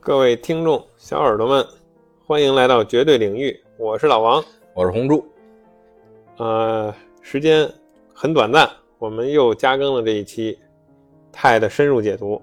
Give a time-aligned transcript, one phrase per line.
[0.00, 1.66] 各位听众小耳朵们，
[2.24, 5.26] 欢迎来到绝对领域，我是老王，我是红柱。
[6.36, 7.68] 呃，时间
[8.14, 10.58] 很短暂，我们又加更了这一期
[11.32, 12.40] 钛的深入解读。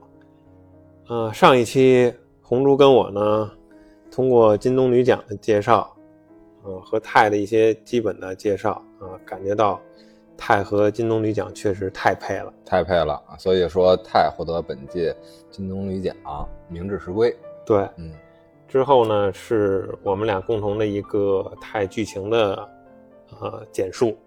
[1.07, 3.51] 呃，上一期红珠跟我呢，
[4.11, 5.95] 通过金棕榈奖的介绍，
[6.63, 9.81] 呃，和钛的一些基本的介绍啊，感觉到
[10.37, 13.21] 钛和金棕榈奖确实太配了，太配了。
[13.37, 15.15] 所以说，泰获得本届
[15.49, 16.15] 金棕榈奖，
[16.67, 17.35] 名至实归。
[17.65, 18.11] 对，嗯，
[18.67, 22.69] 之后呢，是我们俩共同的一个泰剧情的
[23.39, 24.17] 呃简述。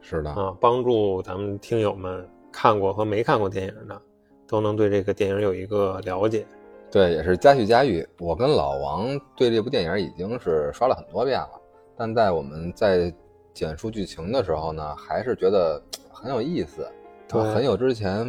[0.00, 4.00] 是的啊，帮助咱们听友们看过和没看过电影的，
[4.46, 6.46] 都能对这个电影有一个了解。
[6.92, 8.06] 对，也是佳叙佳喻。
[8.20, 11.60] 我跟老王对这部电影已经是刷了很多遍了，
[11.96, 13.12] 但在我们在
[13.56, 16.86] 简述剧情的时候呢，还是觉得很有意思，
[17.30, 18.26] 很有之前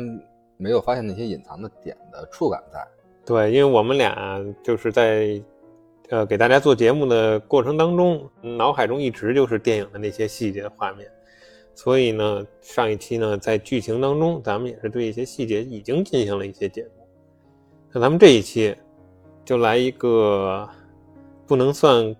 [0.55, 2.87] 没有发现那些隐藏的点的触感在。
[3.25, 5.43] 对，因为我们俩就是在，
[6.07, 11.05] 呃，给大家做节目的过程当中，脑海中一直就是电影的那些细节画面，
[11.75, 16.91] 所以呢，上一期呢，在剧情当中，咱们也是对一些细节已经进行了一些解读。
[17.91, 18.73] 那咱们这一期
[19.43, 20.65] 就来一个
[21.45, 22.15] 不能算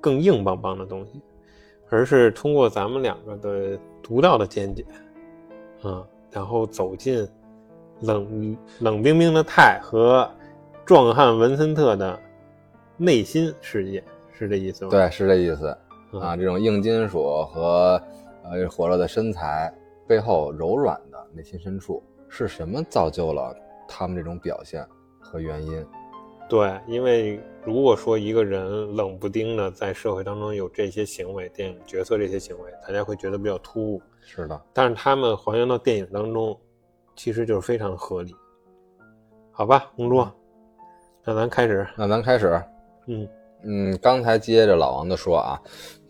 [0.00, 1.20] 更硬邦邦的东西，
[1.92, 4.84] 而是通过咱们两个的独到的见解，
[5.82, 7.28] 啊，然后走进
[8.00, 10.28] 冷冷冰冰的泰和。
[10.84, 12.18] 壮汉文森特的
[12.96, 14.90] 内心世界是这意思吗？
[14.90, 15.68] 对，是这意思
[16.20, 16.36] 啊。
[16.36, 18.02] 这种硬金属和
[18.42, 19.72] 呃火热的身材
[20.08, 23.54] 背后柔软的内心深处是什么造就了
[23.86, 24.84] 他们这种表现
[25.20, 25.86] 和原因？
[26.52, 34.02] 对，因为如果说一个人冷不丁的在社会当中有这些行为，电影角色这些行为，大家会觉得比较突兀。
[34.20, 36.54] 是的，但是他们还原到电影当中，
[37.16, 38.36] 其实就是非常合理。
[39.50, 40.22] 好吧，红珠。
[41.24, 42.62] 那咱开始，那咱开始，
[43.06, 43.26] 嗯
[43.64, 45.58] 嗯，刚才接着老王的说啊，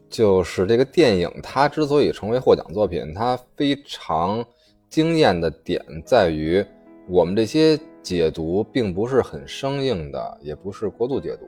[0.08, 4.44] 就是这个电影它之所以成为获奖作品，它非常
[4.88, 6.66] 惊艳的点在于，
[7.08, 11.46] 我们这些解读并不是很生硬的，也不是过度解读，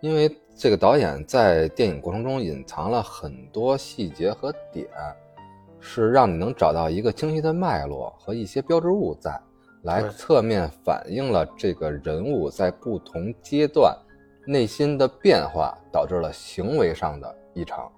[0.00, 4.88] 因为这个导演在电影过程中隐藏了很多细节和点，
[5.78, 9.38] 是让你能找到一个清晰的脉络和一些标志物在。
[9.84, 13.96] 来侧面反映了这个人物在不同阶段
[14.46, 17.90] 内心的变化，导致了行为上的异常，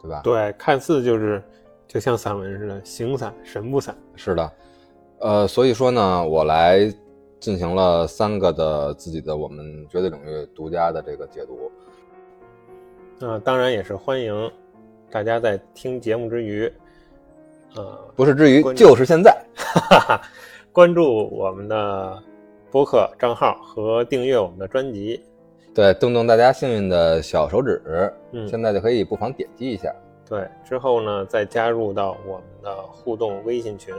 [0.00, 0.20] 对吧？
[0.22, 1.42] 对，看似就是
[1.88, 3.92] 就像散文似的，形散神不散。
[4.14, 4.52] 是的，
[5.20, 6.92] 呃，所以说呢，我来
[7.40, 11.70] 进行了三个的自己的我们绝对领域独家的这个解读。
[13.20, 14.50] 呃，当然也是欢迎
[15.10, 16.72] 大家在听节目之余，
[17.74, 19.36] 呃，不是之余，就是现在。
[19.56, 20.20] 哈哈。
[20.70, 22.22] 关注我们的
[22.70, 25.20] 播客账号和订阅我们的专辑，
[25.74, 27.82] 对，动动大家幸运的小手指，
[28.30, 29.92] 嗯，现在就可以不妨点击一下。
[30.28, 33.92] 对，之后呢，再加入到我们的互动微信群，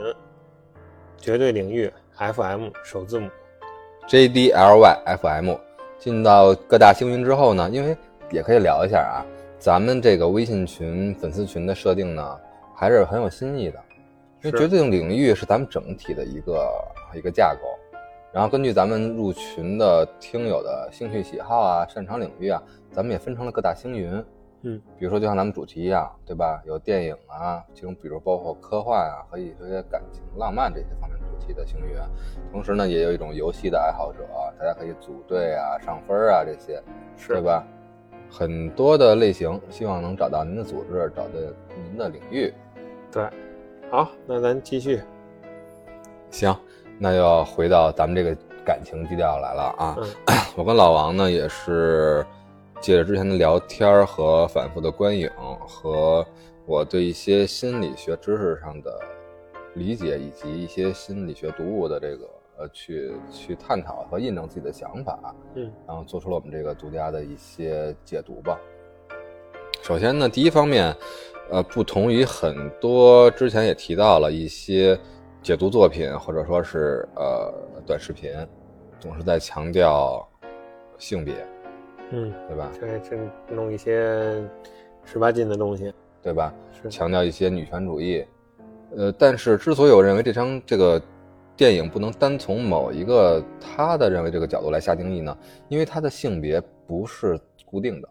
[1.20, 3.28] 绝对领域 FM 首字母
[4.08, 5.56] JDLYFM。
[5.98, 7.94] 进到各大星云之后呢，因为
[8.30, 9.20] 也可以聊一下啊，
[9.58, 12.40] 咱们这个微信群粉丝群的设定呢，
[12.74, 13.78] 还是很有新意的。
[14.42, 16.66] 因为绝对领域是咱们整体的一个
[17.14, 17.60] 一个架构，
[18.32, 24.24] 然后根据咱们入群的听友的兴趣喜好啊、擅长领域啊，咱们也分成了各大星云。
[24.62, 26.62] 嗯，比如说就像咱们主题一样，对吧？
[26.66, 31.96] 有电影啊，其中比如包括科幻啊和一些感情、浪漫这些方面主题的星云。
[32.52, 34.18] 同时呢，也有一种游戏的爱好者，
[34.58, 36.82] 大家可以组队啊、上分啊这些，
[37.26, 37.66] 对吧？
[38.30, 41.30] 很多的类型，希望能找到您的组织，找到
[41.84, 42.52] 您的领域。
[43.10, 43.28] 对。
[43.90, 45.00] 好，那咱继续。
[46.30, 46.54] 行，
[46.96, 49.96] 那要回到咱们这个感情基调来了啊。
[50.54, 52.24] 我跟老王呢，也是
[52.80, 55.30] 借着之前的聊天和反复的观影，
[55.66, 56.26] 和
[56.66, 58.98] 我对一些心理学知识上的
[59.74, 62.28] 理解，以及一些心理学读物的这个
[62.58, 65.34] 呃，去去探讨和印证自己的想法。
[65.54, 68.58] 嗯，然后做出了我们这个独家的一些解读吧。
[69.82, 70.94] 首先呢，第一方面。
[71.52, 74.96] 呃，不同于很多之前也提到了一些
[75.42, 77.52] 解读作品或者说是呃
[77.84, 78.30] 短视频，
[79.00, 80.24] 总是在强调
[80.96, 81.34] 性别，
[82.10, 82.70] 嗯，对吧？
[82.78, 84.42] 对，这弄一些
[85.04, 85.92] 十八禁的东西，
[86.22, 86.52] 对吧？
[86.82, 88.24] 是强调一些女权主义。
[88.96, 91.00] 呃，但是之所以我认为这张这个
[91.56, 95.36] 电影不能单从某一个他的认为这个角度来下定义呢？
[95.68, 98.08] 因为他的性别不是固定的，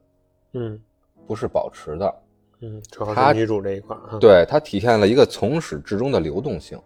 [0.54, 0.80] 嗯，
[1.28, 2.16] 不是保持的。
[2.62, 6.80] 嗯，主要是女主这一块对它体现了一个从始至终的流动性，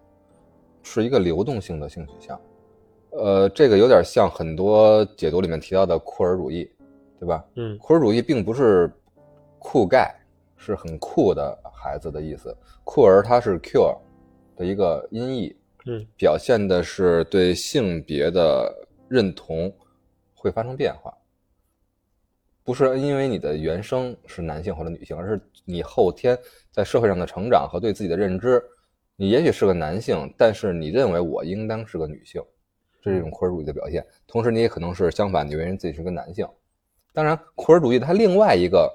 [0.82, 2.40] 是一个流动性的性取向。
[3.12, 6.68] 呃，这个有点像很多解读里面提到的库尔主义，
[7.24, 7.46] 对吧？
[7.56, 8.92] 嗯酷儿主义并不是
[9.58, 10.14] 酷盖，
[10.58, 12.54] 是很酷的孩子的意思。
[12.84, 13.98] 酷儿它是 cure
[14.58, 15.56] 的一个音译，
[15.86, 18.70] 嗯表现的是对性别的
[19.08, 19.74] 认同
[20.34, 21.18] 会发生变化，
[22.62, 26.38] 不是因为你的原生是男性或者女性，而是你后天
[26.72, 28.62] 在社会上的成长和对自己的认知。
[29.16, 32.44] 你也许是个男性，但是你认为我应当是个女性，
[33.02, 34.06] 这是一种酷儿主义的表现。
[34.28, 36.46] 同时，你也可能是相反，你认为自己是个男性。
[37.14, 38.92] 当然，库尔主义它另外一个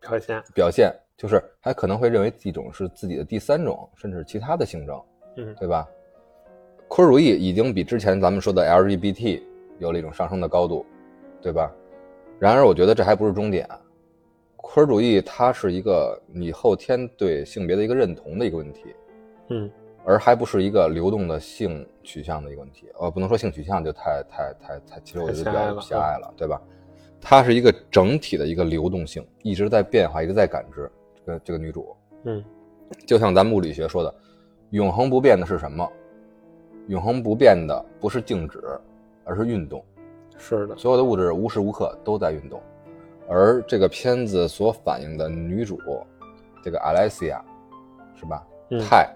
[0.00, 5.02] 表现，表现就是还可能会认为一种是自己的第三种，甚至其他的性征，
[5.36, 5.86] 嗯对吧？
[6.88, 9.42] 库尔主义已经比之前咱们说的 LGBT
[9.78, 10.86] 有了一种上升的高度，
[11.40, 11.70] 对吧？
[12.38, 13.68] 然而，我觉得这还不是终点。
[14.56, 18.94] 库尔主义它是一个你后天对性别的一个认同的一个问题，
[19.48, 19.70] 嗯
[20.04, 22.88] 而还不是一个流动的性取向的一个问题。
[23.00, 26.60] 呃，不能说性取向就太太太太，其实我觉得比较狭隘了狭隘了，对吧？
[27.22, 30.90] 它是一个整体的一个流动性，一直在变化，一直在感知。
[31.24, 32.44] 这个这个女主，嗯
[33.06, 34.12] 就像咱们物理学说的，
[34.70, 35.88] 永恒不变的是什么？
[36.88, 38.60] 永恒不变的不是静止，
[39.24, 39.82] 而是运动。
[40.36, 42.60] 是的，所有的物质无时无刻都在运动，
[43.28, 45.78] 而这个片子所反映的女主，
[46.60, 47.40] 这个 Alessia，
[48.16, 48.44] 是吧？
[48.70, 49.08] 嗯泰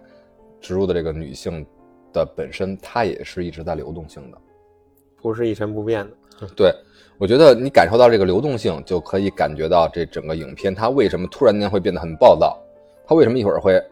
[0.61, 1.67] 植入的这个女性
[2.13, 4.39] 的本身，她也是一直在流动性的。
[5.21, 6.17] 不是一成不变的。
[6.57, 6.75] 对，
[7.19, 12.59] 我觉得你感受到这个流动性，就可以感觉到这整个影片它为什么突然间会变得很暴躁，
[13.07, 13.83] 它为什么一会儿会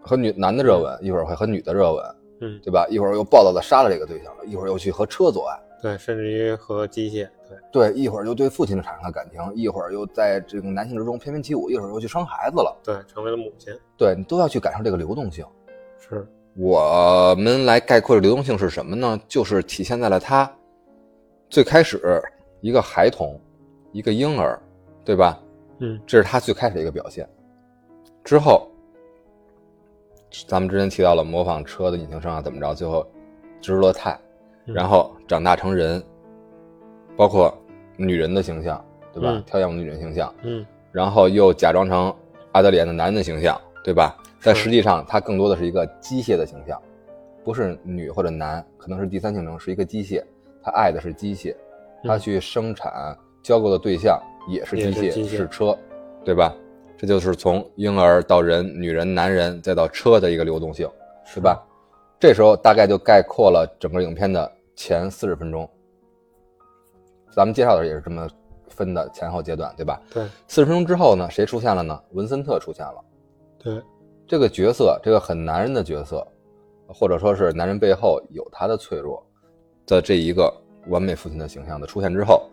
[0.00, 2.04] 和女男的热吻，一会儿会和女的热吻，
[2.40, 2.86] 嗯，对吧？
[2.88, 7.28] 一会儿又暴躁的杀了这个对象，一会儿又去和车做爱，对，甚至于和机械，
[7.70, 15.44] 对，对，一会儿又对父亲产生了感情，一会儿又在这个男性之中翩翩起舞，一会儿又去生孩子了，对，成为了母亲，对你都要去感受这个流动性。
[16.00, 16.26] 是，
[16.56, 19.18] 我们来概括的流动性是什么呢？
[19.28, 20.50] 就是体现在了他
[21.52, 22.00] 最开始
[22.62, 23.38] 一个孩童，
[23.92, 24.58] 一个婴儿，
[25.04, 25.38] 对吧？
[25.80, 27.28] 嗯这是他最开始的一个表现。
[28.24, 28.70] 之后，
[30.46, 32.74] 咱们之前提到了模仿车的引擎声啊，怎么着？
[32.74, 33.06] 最后
[33.60, 34.18] 植入了钛，
[34.64, 36.02] 嗯然后长大成人，
[37.18, 37.54] 包括
[37.98, 38.82] 女人的形象，
[39.12, 39.32] 对吧？
[39.32, 42.14] 嗯挑样女人形象，嗯然后又假装成
[42.52, 44.16] 阿德里安的男人的形象，对吧？
[44.42, 46.80] 但实际上，他更多的是一个机械的形象，
[47.44, 50.24] 不是女或者男，可能是第三性征，是一个机械。
[50.62, 51.54] 他爱的是机械，
[52.04, 55.76] 他嗯去生产交购的对象也是机械，也是机械是车，
[56.24, 56.54] 对吧？
[56.96, 60.88] 这就是从婴儿到人、女人、男人，再到车的一个流动性，
[61.24, 61.60] 是吧？
[62.20, 65.68] 这时候大概就概括了整个影片的前四十分钟。
[67.34, 68.28] 咱们介绍的也是这么
[68.68, 70.00] 分的前后阶段，对吧？
[70.12, 72.00] 对四十分钟之后呢，谁出现了呢？
[72.12, 73.04] 文森特出现了。
[73.58, 73.82] 对，
[74.24, 76.24] 这个角色，这个很男人的角色，
[76.86, 79.26] 或者说是男人背后有他的脆弱
[79.86, 80.52] 的这一个
[80.88, 82.48] 完美父亲的形象的出现之后，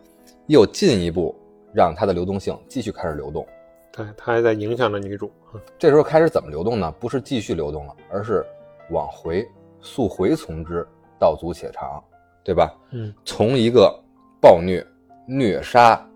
[0.46, 1.34] 又进一步
[1.72, 3.46] 让他的流动性继续开始流动。
[3.92, 6.94] 对，他还在影响着女主，嗯这时候开始怎么流动呢？
[7.00, 8.46] 不是继续流动了，而是
[8.90, 9.46] 往回
[9.80, 10.86] 溯回从之，
[11.18, 12.02] 道阻且长，
[12.44, 12.72] 对吧？
[12.92, 13.92] 嗯从一个
[14.40, 14.86] 暴虐、
[15.26, 16.08] 虐杀，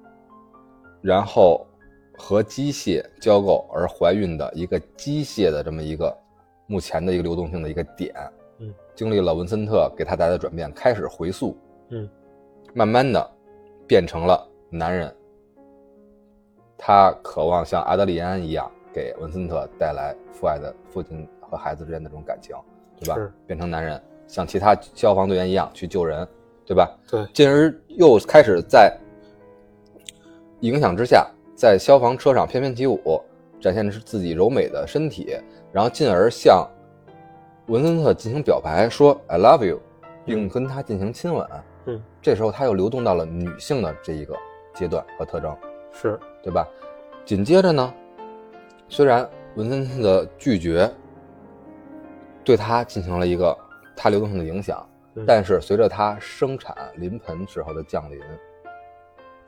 [1.02, 1.66] 然后
[2.16, 6.16] 和机械交媾而怀孕的一个机械的这么一个
[6.66, 8.43] 目前的一个流动性的一个点，嗯，
[8.94, 11.56] 经历了文森特给他带来的转变，开始回溯，
[11.90, 12.08] 嗯，
[12.72, 13.30] 慢慢的
[13.86, 15.14] 变成了男人，
[16.78, 22.54] 他渴望像阿德里安一样给文森特带来父爱的父亲和孩子之间的这种感情，
[22.98, 23.32] 对吧是？
[23.46, 26.26] 变成男人，像其他消防队员一样去救人，
[26.64, 26.96] 对吧？
[27.10, 28.96] 对，进而又开始在
[30.60, 33.20] 影响之下，在消防车上翩翩起舞，
[33.60, 35.36] 展现的是自己柔美的身体，
[35.72, 36.66] 然后进而向
[37.66, 39.80] 文森特进行表白，说 “I love you”，
[40.25, 41.47] 并跟他进行亲吻。
[41.87, 44.37] 嗯，这时候他又流动到了女性的这一个
[44.75, 45.56] 阶段和特征，
[45.92, 46.68] 是，对吧？
[47.25, 47.94] 紧接着呢，
[48.88, 50.90] 虽然文森特的拒绝
[52.44, 53.56] 对他进行了一个
[53.97, 55.25] 他流动性的影响，嗯。
[55.26, 58.21] 但是随着他生产临盆时候的降临，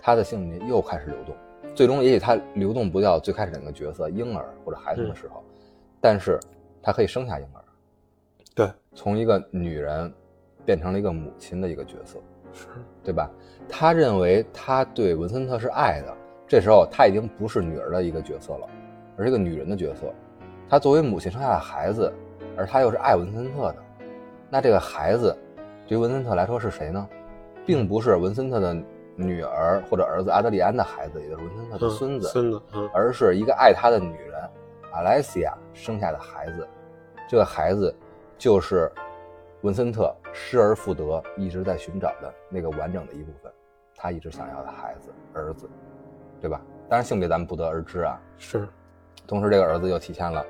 [0.01, 1.37] 他的性命又开始流动。
[1.75, 5.45] 最终，也许他流动不掉最开始那个角色婴儿或者孩子的时候，
[6.01, 6.41] 但是
[6.83, 7.66] 他可以生下婴儿，对，
[8.97, 10.11] 从一个女人
[10.65, 12.19] 变成了一个母亲的一个角色，
[12.53, 12.67] 是，
[13.05, 13.31] 对吧？
[13.69, 16.17] 他认为他对文森特是爱的，
[16.49, 18.67] 这时候他已经不是女儿的一个角色了，
[19.19, 20.13] 而是一个女人的角色。
[20.69, 22.11] 她作为母亲生下的孩子，
[22.57, 23.77] 而她又是爱文森特的，
[24.49, 25.37] 那这个孩子
[25.87, 27.07] 对于文森特来说是谁呢？
[27.67, 28.75] 并不是文森特的
[29.15, 34.41] 女儿或者儿子阿德里安的孩子，也就是文森特的嗯孙子，孙子，嗯而是一个爱他的女人
[34.93, 36.67] 阿莱西亚生下的孩子。
[37.29, 37.95] 这个孩子
[38.39, 38.91] 就是
[39.63, 43.51] 文森特失而复得，一直在寻找的那个完整的一部分，
[43.97, 45.69] 他一直想要的孩子儿子，
[46.41, 46.61] 对吧？
[46.89, 48.21] 当然性别咱们不得而知啊。
[48.39, 48.69] 是，
[49.27, 50.45] 同时这个儿子又体现了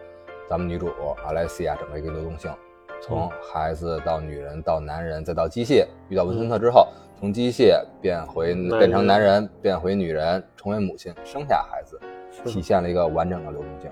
[0.48, 0.90] 咱们女主
[1.24, 2.52] 阿莱西亚整个一个流动性，
[3.00, 6.88] 从孩子到女人到男人再到机械，遇到文森特之后，
[7.18, 11.98] 从机械变回变成男人人，变回女人，成为母亲，生下孩子，
[12.44, 13.90] 体，现了一个完整的流动性，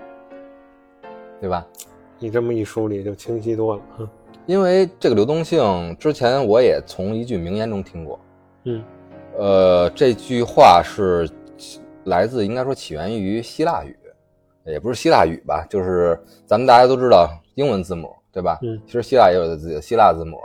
[1.39, 1.65] 对吧？
[2.19, 3.81] 你这么一梳理就清晰多了。
[3.99, 4.09] 嗯
[4.47, 8.19] 因为这个流动性，之前我也从一句名言中听过，
[8.65, 8.83] 嗯
[9.35, 11.27] 呃，这句话是
[12.03, 13.97] 来自应该说起源于希腊语，
[14.63, 18.59] 也不是希腊语吧，就是咱们大家都知道英文字母，对吧？
[18.61, 20.37] 嗯其实希腊也有自己的希腊字母，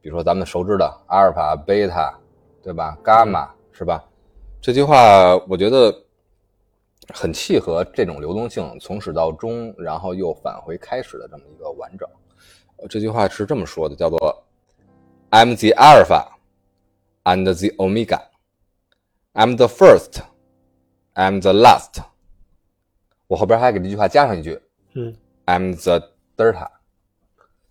[0.00, 2.12] 比如说咱们熟知的阿尔法、贝塔，
[2.60, 2.98] 对吧？
[3.04, 4.04] 伽马是吧？
[4.60, 5.94] 这句话我觉得
[7.12, 12.08] 很契合这种流动性从始到终，然后又返回开始的这么一个完整。
[12.76, 14.44] 呃这句话是这么说的，叫做
[15.30, 16.26] "I'm the alpha
[17.24, 18.20] and the omega,
[19.32, 20.22] I'm the first,
[21.14, 22.02] I'm the last."
[23.26, 24.60] 我后边还给这句话加上一句
[24.94, 26.68] 嗯 "I'm the delta."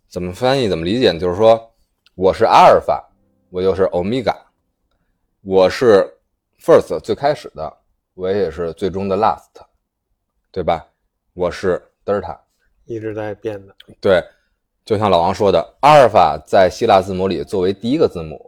[0.08, 0.70] 怎么翻译？
[0.70, 1.20] 怎么理解呢？
[1.20, 1.74] 就是说，
[2.16, 3.04] 我是阿尔法，
[3.50, 4.36] 我又是 omega，
[5.42, 6.18] 我是
[6.60, 7.78] first 最开始的，
[8.16, 9.50] 我也是最终的 last，
[10.52, 10.86] 对吧？
[11.34, 12.38] 我是 delta。
[12.86, 13.74] 一直在变的。
[14.00, 14.24] 对，
[14.86, 18.40] 就像老王说的，阿尔法在希腊字母里作为第一个字母，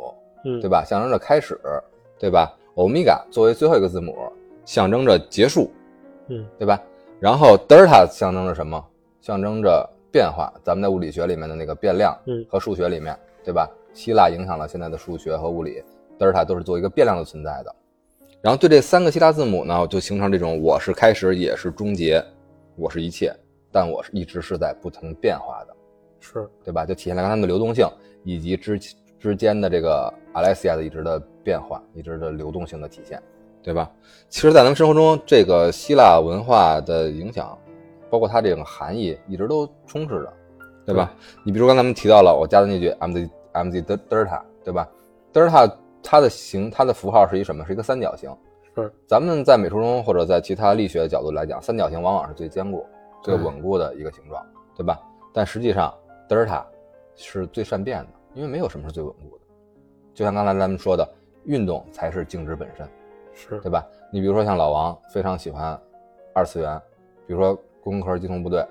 [0.45, 0.83] 嗯，对吧？
[0.85, 1.59] 象征着开始，
[2.19, 2.55] 对吧？
[2.75, 4.15] 欧米伽作为最后一个字母，
[4.65, 5.71] 象征着结束，
[6.27, 6.79] 嗯对吧？
[7.19, 8.85] 然后德尔塔象征着什么？
[9.19, 10.53] 象征着变化。
[10.63, 13.67] 咱们在物理学里面的那个变量，嗯和数学里面，对吧？
[13.95, 15.83] 希腊影响了现在的数学和物理，
[16.19, 17.75] 德尔塔都是作为一个变量的存在的。
[18.45, 22.23] 然后对这三个希腊字母呢，就形成这种我是开始，也是终结，
[22.75, 23.35] 我是一切，
[23.71, 25.75] 但我是一直是在不停变化的。
[26.19, 26.85] 是，对吧？
[26.85, 27.87] 就体现了他们的流动性，
[28.23, 28.79] 以及之
[29.19, 33.19] 之间的这个阿莱西亚的一直的变化，一直的流动性的体现，
[33.63, 33.91] 对吧？
[34.29, 37.57] 其实，在咱们生活中，这个希腊文化的影响，
[38.11, 40.33] 包括它这种含义，一直都充斥着，
[40.85, 41.11] 对吧？
[41.43, 43.21] 你比如刚才咱们提到了我加的那句 “I'm the
[43.59, 44.87] I'm the de- delta”，对吧
[45.33, 45.67] ？delta
[46.05, 47.65] 它的形，它的符号是一什么？
[47.65, 48.31] 是一个三角形。
[48.75, 52.85] 是，咱们在美术中或者在其他力学的角度来讲，三角形往往是最坚固、
[53.23, 54.45] 最稳固的一个形状，
[54.75, 55.01] 对吧？
[55.33, 55.91] 但实际上，
[56.27, 56.63] 德尔塔
[57.15, 59.43] 是最善变的，因为没有什么是最稳固的。
[60.13, 61.09] 就像刚才咱们说的，
[61.45, 62.87] 运动才是静止本身，
[63.33, 63.83] 是，对吧？
[64.11, 65.79] 你比如说像老王非常喜欢
[66.33, 66.79] 二次元，
[67.25, 68.65] 比如说工科机动部队，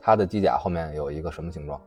[0.00, 1.80] 它的机甲后面有一个什么形状？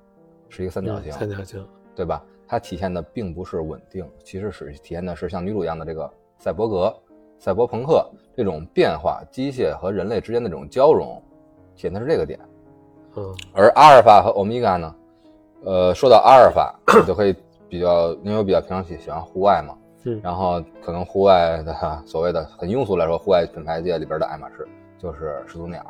[0.49, 1.67] 是一个三角形，嗯三角形。
[1.95, 2.23] 对吧？
[2.51, 6.93] 它体现的并不是稳定，其实是体现的是像女主一样的这个赛博格、
[7.39, 8.05] 赛博朋克
[8.35, 11.15] 这种变化，机械和人类之间的这种交融，
[11.77, 12.37] 体现的是这个点。
[13.15, 14.95] 嗯而阿尔法和欧米伽呢，
[15.63, 17.33] 呃，说到阿尔法，我就可以
[17.69, 24.67] 比较，因为我比较平常喜喜欢户外嘛，嗯然后可能户外的哈所谓的很庸俗来说，户外品牌界里边的爱马仕
[24.99, 25.81] 就是始祖鸟，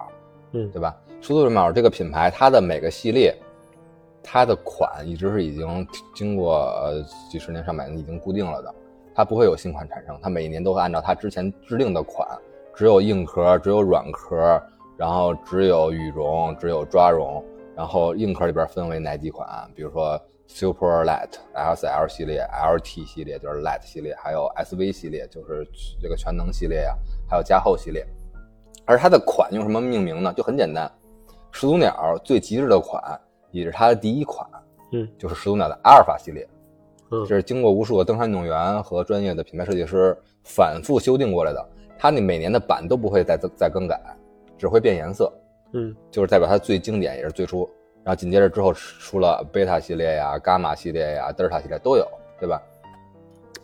[0.51, 0.95] 嗯对吧？
[1.21, 3.35] 始祖鸟这个品牌，它的每个系列，
[4.23, 8.73] 它的款一直是已经经过呃几十年、上百年已经固定了的，
[9.13, 12.27] 它不会有新款产生，它每一年都会按照它之前制定的款，
[12.75, 14.61] 只有硬壳，只有软壳，
[14.97, 17.43] 然后只有羽绒，只有抓绒，
[17.75, 25.65] 然后硬壳里边分为哪几款，比如说 Super Light、SL 系列、LT 系列就是 Light 系列，还有 SV 系列就是
[26.01, 26.93] 这个全能系列呀、
[27.27, 28.05] 还有加厚系列。
[28.85, 30.33] 而它的款用什么命名呢？
[30.33, 30.91] 就很简单，
[31.51, 33.01] 始祖鸟最极致的款
[33.51, 34.47] 也是它的第一款，
[34.93, 36.47] 嗯就是始祖鸟的阿尔法系列。
[37.11, 41.69] 嗯这是经过无数个登山运动员和专业的品牌设计师反复修订过来的。
[41.99, 43.99] 它那每年的版都不会再再更改，
[44.57, 45.31] 只会变颜色，
[45.73, 47.69] 嗯就是代表它最经典也是最初。
[48.03, 52.07] 然后紧接着之后出了贝塔系列呀、伽马系列呀、德尔塔系列都有，
[52.39, 52.59] 对吧？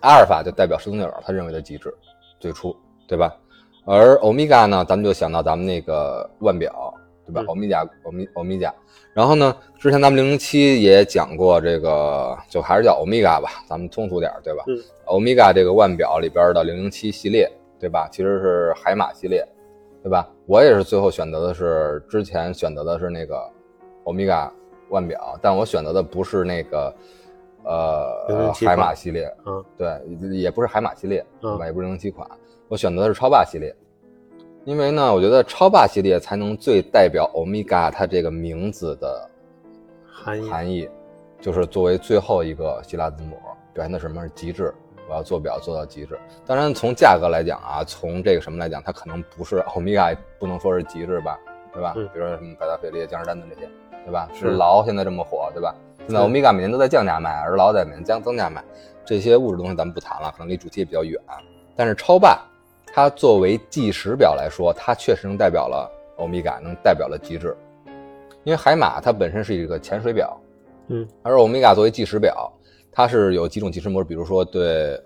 [0.02, 1.92] 阿尔法就代表始祖鸟他认为的极致，
[2.40, 2.76] 最初，
[3.08, 3.36] 对吧？
[3.84, 6.94] 而欧米伽呢，咱们就想到咱们那个腕表，
[7.28, 7.42] 对吧？
[7.42, 8.74] 嗯欧米伽，欧米欧米伽。
[9.14, 14.64] 然后呢，之前咱们零零七也讲过这个，就还是叫欧米伽吧，咱们通俗点，对吧？
[14.68, 18.10] 嗯欧米伽这个腕表里边的零零七系列，对吧？
[18.12, 19.48] 其实是海马系列，
[20.04, 20.28] 对吧？
[20.46, 23.42] 我也是最后选择的是之前选择的是那个
[24.04, 24.52] 欧米伽
[24.90, 26.94] 腕表，但我选择的不是那个
[27.64, 30.00] 呃海马系列，嗯对，
[30.38, 31.66] 也不是海马系列，嗯对吧？
[31.66, 32.30] 也不是零零七款，
[32.68, 33.74] 我选择的是超霸系列，
[34.68, 39.30] 因为呢，我觉得超霸系列才能最代表欧米伽它这个名字的
[40.06, 40.50] 含义。
[40.50, 40.90] 含义，
[41.40, 43.38] 就是作为最后一个希腊字母，
[43.74, 44.76] 表现的什么是极致。
[45.08, 46.20] 我要做表做到极致。
[46.46, 51.40] 当然，从价格来讲啊，从这个什么来讲，它可能不是欧米伽，不能说是极致吧，
[51.72, 51.94] 对吧？
[51.96, 53.70] 嗯比如说什么百达翡丽、江诗丹顿这些，
[54.04, 54.28] 对吧？
[54.34, 55.74] 是是劳现在这么火，对吧？
[56.00, 58.62] 现在欧米伽每年都在降价卖，而劳在每年将增加卖。
[59.06, 61.18] 这些物质东西咱们不谈了，可能离主题也比较远。
[61.74, 62.38] 但是超霸，
[62.98, 67.56] 它作为计时表来说，它确实能代表了欧米伽，能代表了极致。
[68.44, 70.36] 因为海马它本身是一个潜水表，
[70.88, 72.52] 嗯，而欧米伽作为计时表，
[72.92, 75.00] 它是有几种计时模式，比如说对，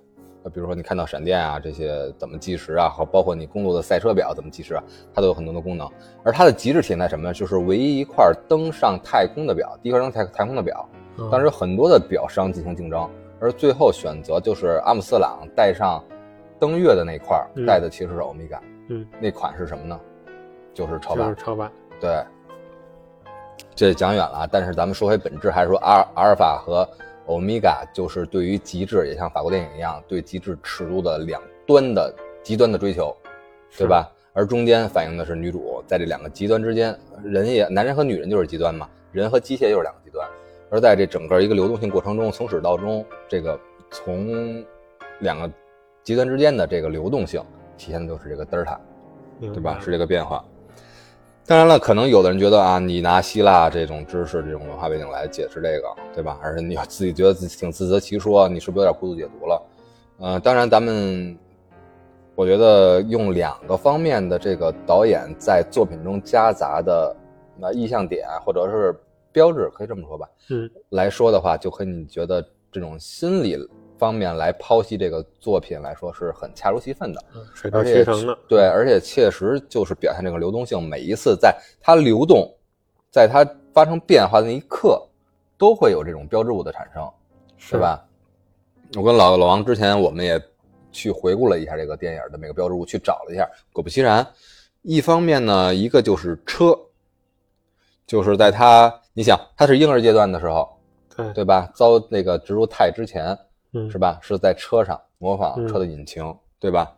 [0.44, 4.82] 呃，比如说你看到闪电啊这些怎么计时啊，和包括你公路的赛车表怎么计时啊，
[5.14, 5.86] 它都有很多的功能。
[6.24, 7.34] 而它的极致体现在什么呢？
[7.34, 10.88] 就是唯一一块登上太空的表，第一块登太太空的表。
[11.18, 13.06] 嗯当时有很多的表商进行竞争，
[13.42, 16.02] 而最后选择就是阿姆斯特朗带上
[16.62, 20.00] 登月的那块带的其实是欧米伽，嗯，那款是什么呢？
[20.76, 22.24] 就是超版就是，超版，对。
[23.74, 26.88] 这讲远了啊，但是咱们说回本质，还是说阿尔阿尔法和
[27.26, 32.14] 欧米伽就是对于极致，也像法国电影一样，对极致尺度的两端的
[32.44, 33.16] 极端的追求，
[33.76, 34.08] 对吧？
[34.34, 40.28] 而中间反映的是女主在这两个极端之间，人也男人和女人就是极端嘛，人和机械又是两个极端。
[40.70, 44.64] 而在这整个一个流动性过程中，从始到终，这个从
[45.20, 45.50] 两个
[46.04, 47.42] 极端之间的这个流动性，
[47.78, 48.80] 体现的就是这个德尔塔，
[49.40, 49.80] 对吧？
[49.80, 50.44] 是这个变化。
[51.46, 56.40] 当然了，可能有的人觉得啊，你拿希腊这种知识、这种文化背景来解释这个，对吧？
[56.42, 59.62] 而且你自己觉得自己挺自得其说，你是不是有点过度解读了？
[60.20, 61.38] 呃，当然，咱们
[62.36, 67.16] 我觉得用两个方面的这个导演在作品中夹杂的
[67.58, 68.96] 那意象点或者是
[69.32, 73.58] 标志，可以这么说吧，嗯，来说的话，就和你觉得这种心理
[74.02, 77.24] 方面来剖析这个作品来说是很恰如其分的。
[77.36, 82.52] 嗯水到渠成的，对，而且确实就是表现这个流动性，每一次在它流动，
[83.12, 85.00] 在它发生变化的那一刻，
[85.56, 87.08] 都会有这种标志物的产生，
[87.58, 87.78] 是？
[87.78, 88.04] 吧？
[88.98, 90.42] 我跟老老王之前我们也
[90.92, 94.26] 去回顾了一下这个电影的每个标志物，去找了一下，果不其然，
[94.82, 96.76] 一方面呢，一个就是车，
[98.08, 100.68] 就是在它，你想，它是婴儿阶段的时候，
[101.16, 101.72] 对，对吧？
[101.76, 103.38] 遭那个植入钛之前，
[103.74, 104.20] 嗯，是吧？
[104.22, 106.24] 是在车上模仿嗯车的引擎，
[106.60, 106.96] 对吧？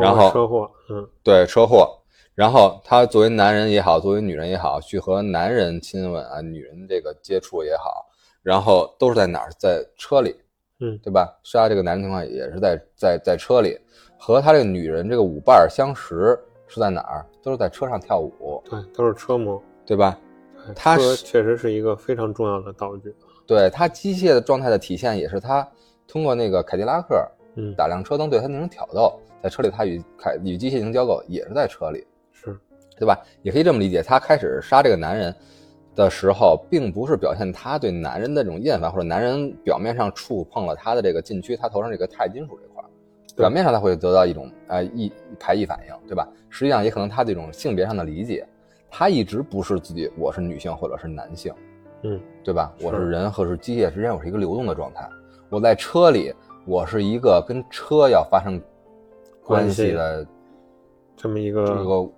[0.00, 1.96] 然后车祸，嗯，对车祸，
[2.34, 8.06] 然后他作为男人也好，作为女人也好，去和男人亲吻啊，女人这个接触也好，
[8.42, 9.50] 然后都是在哪儿？
[9.58, 10.34] 在车里，
[10.80, 11.38] 嗯对吧？
[11.44, 13.78] 杀这个男人情况也是在在在车里，
[14.18, 17.24] 和他这个女人这个舞伴儿相识是在哪儿？
[17.40, 19.62] 都是在车上跳舞，对，都是车模。
[19.86, 20.18] 对吧？
[20.66, 23.14] 对它是车确实是一个非常重要的道具。
[23.46, 25.68] 对他机械的状态的体现，也是他
[26.06, 32.04] 通过那个凯迪拉克嗯，打亮车灯对他进行挑逗，在车里他与凯与机械进行交构，也是在车里。
[32.32, 32.58] 是，
[32.98, 33.16] 对吧？
[33.42, 35.34] 也可以这么理解，他开始杀这个男人
[35.94, 42.82] 的时候，并不是表现他对男人的这种厌烦，或者男人表面上触碰了他的这个禁区，他头上这个钛金属这块
[43.36, 46.28] 表面上他会得到一种呃异排异反应，对吧？
[46.48, 48.46] 实际上也可能他这种性别上的理解，
[48.90, 51.52] 他一直不是自己我是女性或者是男性，
[52.02, 52.72] 嗯，对吧？
[52.80, 55.08] 我是人和是机械之间，我是一个流动的状态。
[55.54, 56.34] 我在车里，
[56.66, 58.60] 我是一个跟车要发生
[59.44, 60.26] 关系的
[61.16, 62.10] 这么一个这个个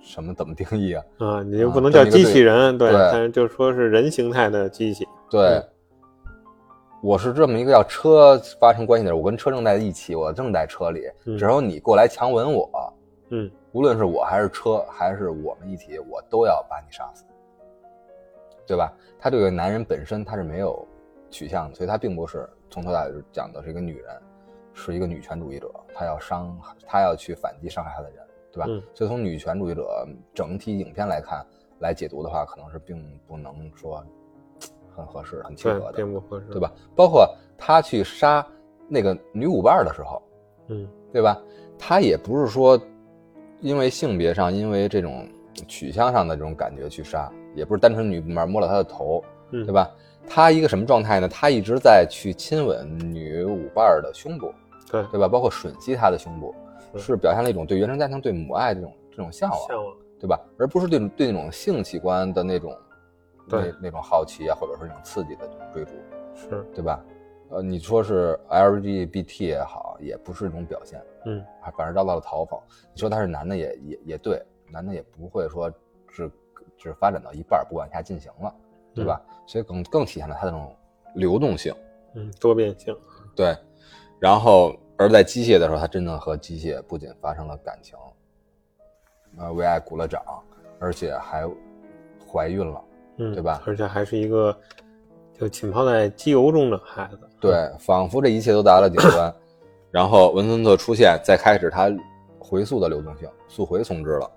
[0.00, 1.04] 什么怎么定义啊？
[1.18, 5.04] 啊，你就啊不能叫机器人，对，对但是就说是人形态的机器。
[5.28, 5.68] 对，嗯
[7.02, 12.70] 我是这么一个要车发生关系的人，我跟车正在一起，我正在车里，嗯只要你过来强吻我，
[13.30, 17.24] 嗯，无论是我还是车，还是我们一起，我都要把你杀死，
[18.68, 18.92] 对吧？
[19.18, 20.86] 他这个男人本身他是没有
[21.28, 24.20] 取向的，所以他并不是从头到尾讲的是一个女人，
[24.72, 28.18] 是一个女权主义者，她要伤，她要去反击伤害她的人，
[28.50, 28.66] 对吧？
[28.68, 31.46] 嗯所以从女权主义者整体影片来看，
[31.78, 34.04] 来解读的话，可能是并不能说
[34.92, 35.92] 很合适、很契合，的。
[35.92, 36.60] 并不合适，对？
[36.60, 36.72] 吧？
[36.96, 38.44] 包括他去杀
[38.88, 40.20] 那个女舞伴的时候，
[40.66, 41.40] 嗯，对吧？
[41.78, 42.76] 他也不是说
[43.60, 45.28] 因为性别上、因为这种
[45.68, 49.72] 取向上的这种感觉去杀，也不是单纯女舞伴摸了他的头，嗯，对？
[49.72, 49.88] 吧？
[50.26, 51.28] 他一个什么状态呢？
[51.28, 54.52] 他一直在去亲吻女舞伴的胸部，
[54.90, 55.28] 对，对吧？
[55.28, 56.54] 包括吮吸她的胸部，
[56.94, 59.58] 是是表现了一种对原生家庭、对母爱这种这种向往。
[59.68, 60.40] 向往，对吧？
[60.58, 62.76] 而不是对对那种性器官的那种
[63.46, 65.92] 那对那种好奇啊，或者说那种刺激的追逐。
[66.34, 67.04] 是，对吧？
[67.50, 72.58] 呃，你说是 LGBT 也好，也不是一种表现，嗯，还反而遭到了嘲讽。
[72.92, 75.70] 你说他是男的也也也对，男的也不会说
[76.08, 76.28] 只
[76.76, 78.52] 只发展到一半不往下进行了，
[78.94, 79.20] 对吧？
[79.46, 80.74] 所以更更体现了他的这种
[81.14, 81.74] 流动性，
[82.14, 82.96] 嗯，多变性，
[83.34, 83.56] 对。
[84.18, 87.98] 然后而在机械的时候，他真的和机械不仅发生了感情，
[89.36, 90.22] 呃，为爱鼓了掌，
[90.78, 91.44] 而且还
[92.26, 92.80] 怀孕了。
[93.18, 94.56] 嗯，对吧而且还是一个
[95.38, 99.32] 就浸泡在机油中的孩子，对，仿佛这一切都达到了顶端。
[99.92, 101.88] 然后文森特出现，再开始他
[102.38, 104.28] 回溯的流动性，速回从之了。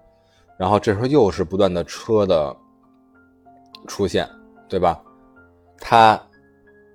[0.57, 2.55] 然后这时候又是不断的车的
[3.87, 4.29] 出现，
[4.69, 5.01] 对吧？
[5.79, 6.21] 他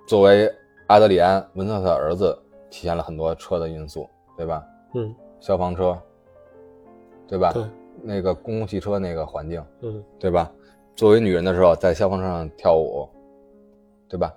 [0.06, 0.52] 作为
[0.88, 2.36] 阿德里安·文森特的儿子，
[2.68, 4.62] 体现了很多车的因素，对吧？
[4.94, 5.98] 嗯，消防车，
[7.26, 7.52] 对吧？
[7.52, 7.64] 对，
[8.02, 10.50] 那个公共汽车那个环境，嗯对吧？
[10.94, 13.08] 作为女人的时候，在消防车上跳舞，
[14.08, 14.34] 对吧？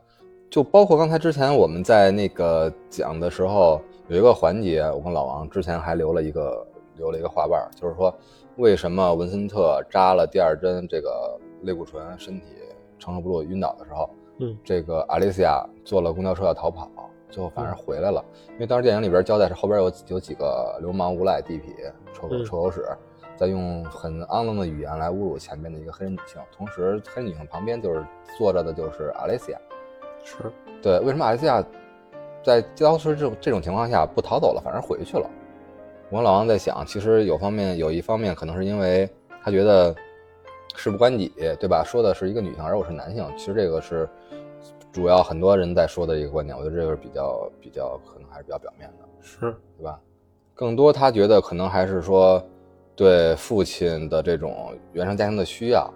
[0.49, 8.13] 就包括刚才之前我们在那个讲的时候，有一个环节，我跟老王之前还留了一个留了一个画瓣，就是说
[8.55, 12.45] 为什么文森特扎了第二针这个类固醇，身体
[13.05, 16.89] 承受不住晕倒的时候，嗯这个阿丽西亚坐了公交车要逃跑，
[17.29, 18.23] 最后反而回来了。
[18.53, 22.83] 因为当时电影里边交代是后边有有几个流氓无赖地痞臭狗嗯臭狗屎，
[23.37, 28.03] 在用很肮脏的语言来侮辱前面的一个黑人女性，同时黑人女性旁边就是
[28.37, 29.59] 坐着的就是阿丽西亚。
[30.23, 30.37] 是，
[30.81, 31.63] 对，为什么阿丽西亚
[32.43, 35.29] 在当时这种这种情况下不逃走了，反而回去了？
[36.09, 39.09] 我跟老王在想，其实有方面有一方面可能是因为
[39.43, 39.93] 他觉得
[40.75, 41.83] 事不关己，对吧？
[41.85, 44.07] 说的是一个女性，而我是男性，其实这个是
[44.91, 49.39] 主要很多人在说的一个观点，我觉得这个是比较比较可能还是比较表面的，是，
[49.77, 49.99] 对吧？
[50.53, 52.41] 更多他觉得可能还是说
[52.95, 55.93] 对父亲的这种原生家庭的需要，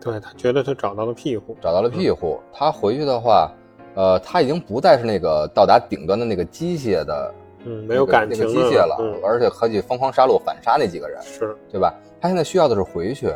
[0.00, 2.38] 对他觉得他找到了庇护，找到了庇护。
[2.52, 3.50] 他回去的话，
[3.94, 7.34] 呃，他已经不再是那个到达顶端的那个机械的
[7.64, 11.92] 嗯，没有感情那个机械了，嗯，而且可以疯狂杀戮反杀那几个人，是，对吧？
[12.20, 13.34] 他现在需要的是回去，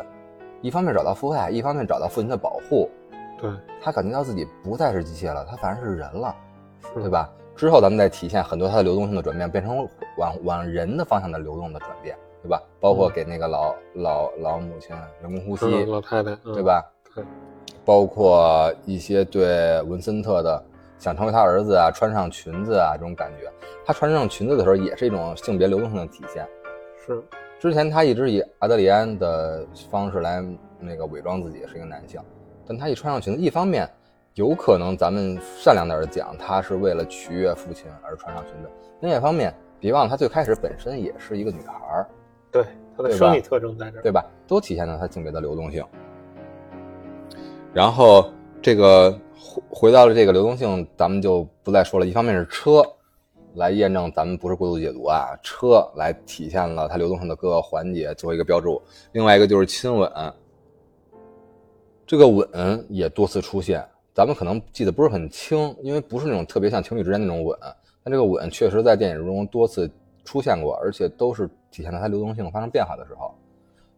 [0.61, 2.89] 一方面找到父爱，一方面找到父亲的保护。
[3.39, 3.49] 对，
[3.81, 6.35] 他感觉到自己不再是机械了，他反而是人了，
[6.93, 7.09] 对？
[7.09, 7.29] 吧？
[7.55, 12.61] 之后咱们再体现很多他的流动性的转变，变成往往人的方向的流动的转变，对吧？
[12.79, 16.63] 包括嗯给那个老老老母亲人工呼吸，嗯老太太，嗯对？
[16.63, 16.83] 吧？
[17.13, 17.23] 对，
[17.83, 20.63] 包括一些对文森特的
[20.97, 23.51] 想成为他儿子啊，穿上裙子啊这种感觉。
[23.83, 26.47] 他穿上裙子的时候，也是一种性别流动性的体现。
[27.05, 27.21] 是，
[27.61, 30.43] 之前他一直以阿德里安的方式来
[30.79, 32.19] 那个伪装自己是一个男性，
[32.65, 33.87] 但他一穿上裙子，一方面
[34.33, 38.69] 有可能咱们善良点儿讲，他是为了取悦父亲而穿上裙子；
[39.01, 42.07] 另一方面，别忘了他最开始本身也是一个女孩儿，
[42.51, 42.65] 对，
[42.97, 44.25] 他的生理特征在这儿，对吧？
[44.47, 45.85] 都体现了他性别的流动性。
[47.75, 48.27] 然后
[48.59, 52.07] 这个回回到了这个流动性，咱们就不再说了。
[52.07, 52.83] 一方面是车
[53.55, 60.11] 来验证咱们不是过度解读啊，车来体现了它流动性的各个环节作为一个标注；另外一个就是亲吻，
[62.05, 67.57] 这个吻也多次出现，咱们可能记得不是很清，因为不是那种特别像情侣之间那种吻，
[68.03, 69.89] 但这个吻确实在电影中多次
[70.23, 73.33] 出现过，而且都是体现了它流动性发生变化的时候。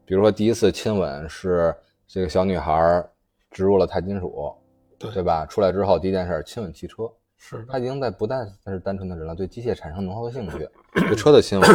[0.05, 1.73] 比如说第一次亲吻是
[2.07, 3.03] 这个小女孩
[3.49, 4.53] 植入了钛金属，
[4.99, 5.45] 对对吧？
[5.45, 7.09] 出来之后第一件事亲吻汽车，
[7.45, 11.69] 是，他已经在不但是单纯的人了，对机械产生浓厚的兴趣，对车的亲吻。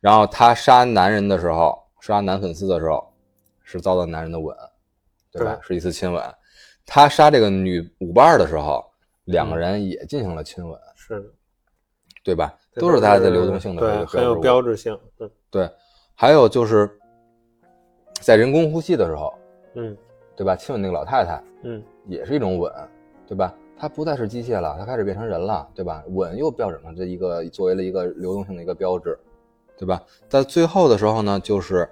[0.00, 3.08] 然后他杀男人的时候，杀男粉丝的时候，
[3.62, 4.56] 是遭到男人的吻，
[5.30, 5.54] 对吧？
[5.54, 6.20] 对是一次亲吻。
[6.84, 8.84] 他杀这个女舞伴的时候，
[9.26, 11.28] 两个人也进行了亲吻，是的，
[12.24, 12.52] 对吧？
[12.74, 14.42] 都是他的流动性的这对，个很有标志物。
[14.42, 15.70] 标志性，嗯对，
[16.16, 16.98] 还有就是
[18.14, 19.32] 在人工呼吸的时候，
[19.76, 19.96] 嗯
[20.34, 20.56] 对吧？
[20.56, 22.72] 亲吻那个老太太嗯，也是一种吻，
[23.24, 23.54] 对吧？
[23.78, 26.02] 它不再是机械了，它开始变成人了，对吧？
[26.08, 29.18] 吻又标准了这一个作为了一个流动性的一个标志，
[29.76, 30.02] 对吧？
[30.28, 31.88] 在最后的时候呢，就是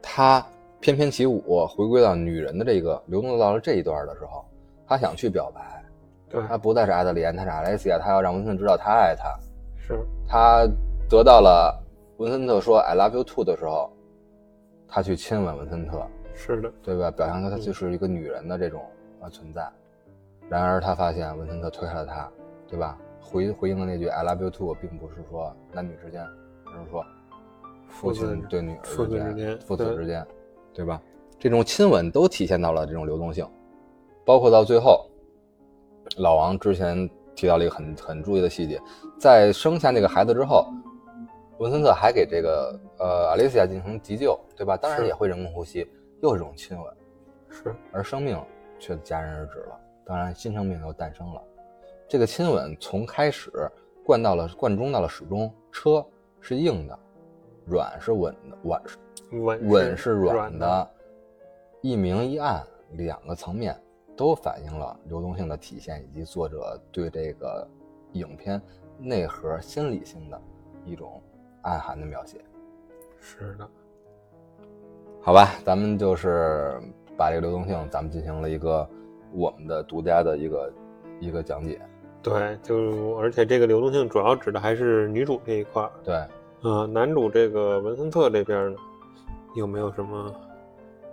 [0.00, 0.44] 他
[0.80, 4.44] 翩翩起舞，回归到女人的这个流动到了这一段的时候，
[4.86, 5.84] 他想去表白，
[6.28, 9.38] 对，他不再是艾德里安，他是阿莱西亚，他要让文森特知道他爱他，
[9.76, 10.66] 是，他
[11.08, 11.78] 得到了
[12.16, 13.92] 文森特说 “I love you too” 的时候，
[14.88, 17.10] 他去亲吻文森特，是的，对吧？
[17.10, 18.82] 表现出她就是一个女人的这种
[19.20, 19.68] 呃存在。
[20.48, 22.30] 然而他发现文森特推开了他，
[22.68, 22.98] 对吧？
[23.20, 26.22] 回回应的那句 “I love you too” 并不是说男女之间，
[26.66, 27.04] 而是说
[27.88, 30.24] 父亲对女儿之间父子之间，
[30.72, 31.02] 对吧？
[31.38, 33.44] 这种亲吻都体现到了这种流动性，
[34.24, 35.10] 包括到最后，
[36.18, 38.80] 老王之前提到了一个很很注意的细节，
[39.18, 40.64] 在生下那个孩子之后，
[41.58, 44.76] 文森特还给这个呃阿丽西亚进行急救，对吧？
[44.76, 45.86] 当然也会人工呼吸，
[46.22, 46.96] 又是一种亲吻，
[47.50, 48.40] 是，而生命
[48.78, 49.80] 却戛然而止了。
[50.06, 51.42] 当然，新生命又诞生了。
[52.08, 53.50] 这个亲吻从开始
[54.04, 56.06] 贯到了贯中到了始终，车
[56.40, 56.96] 是硬的，
[57.66, 58.96] 软是稳的，稳是
[59.36, 60.90] 吻吻是软软的，
[61.80, 63.76] 一明一暗两个层面
[64.16, 67.66] 都反映了流动性的体现，以及作者对这个
[68.12, 68.62] 影片
[69.00, 70.40] 内核心理性的
[70.84, 71.20] 一种
[71.62, 72.40] 暗含的描写。
[73.20, 73.68] 是的，
[75.20, 76.80] 好吧，咱们就是
[77.16, 78.88] 把这个流动性，咱们进行了一个
[79.36, 80.72] 我们的独家的一个
[81.20, 81.80] 一个讲解。
[82.22, 86.14] 对，就是而且这个流动性主要指的还是女主这一块儿，对，
[86.68, 88.78] 啊，男主这个文森特这边呢，
[89.54, 90.34] 有没有什么？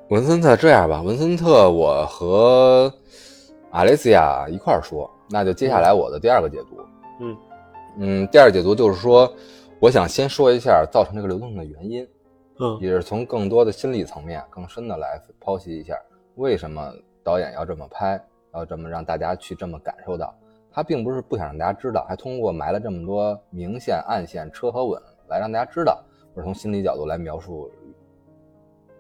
[0.10, 2.92] 文森特这样吧，文森特我和
[3.70, 6.82] 阿雷西亚一块儿说，那就接下来我的第二个解读。
[7.20, 7.38] 嗯
[8.00, 9.32] 嗯，第二解读就是说，
[9.80, 12.08] 我想先说一下造成这个流动性的原因，
[12.60, 15.96] 嗯也是从更多的心理层面、更深的来剖析一下，
[16.36, 16.92] 为什么
[17.24, 18.22] 导演要这么拍，
[18.54, 20.34] 要这么让大家去这么感受到。
[20.72, 27.70] 他并不是不想让大家知道，还通过埋了这么多明线、暗线、车和稳来让大家知道，或者从心理角度来描述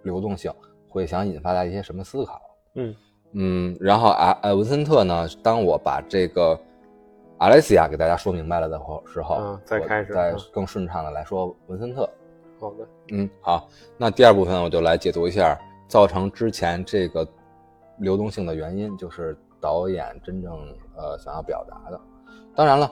[0.03, 0.53] 流动性，
[0.87, 2.41] 会想引发大家一些什么思考。
[2.75, 2.95] 嗯
[3.31, 6.55] 嗯，然后啊呃文森特呢，当我把这个
[7.39, 12.07] 阿莱西亚给大家说明白了的后时候，啊再开始再嗯更顺畅的来说文森特。
[12.59, 17.27] 好的，嗯，好，那第二部分我就来解读一下造成之前这个
[17.97, 20.51] 流动性的原因，就是导演真正
[20.95, 21.99] 呃想要表达的。
[22.55, 22.91] 当然了，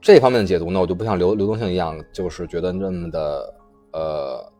[0.00, 3.54] 这方面的解读呢，我就不像流流动性一样，就是觉得那么的
[3.92, 4.52] 呃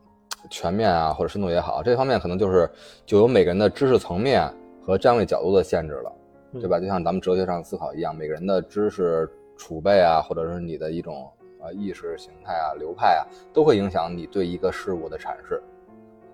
[0.49, 2.69] 全面啊或者深度也好，这方面可能就是
[3.05, 6.11] 就有每个人的知识层面和站位角度的限制了，
[6.53, 6.79] 对吧？
[6.79, 11.29] 就像咱们哲学上思考一样，每个人的知识储备啊，或者是你的一种
[11.61, 15.63] 呃意识形态啊、流派啊，都会影响你对一个事物的阐释，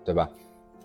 [0.04, 0.28] 对吧？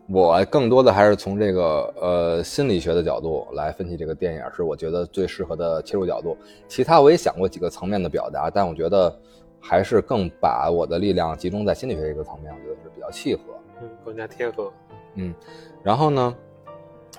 [0.08, 6.38] 我更多的还是从这个呃心理学的角度来分析这个电影，是我觉得最适合的切入角度。
[6.68, 9.14] 其他我也想过几个层面的表达，但我觉得
[9.60, 13.42] 还是更把我的力量集中在心理学这个层面，我觉得是比较契合。
[13.82, 14.72] 嗯，更加贴合。
[15.16, 15.34] 嗯，
[15.82, 16.36] 然后呢，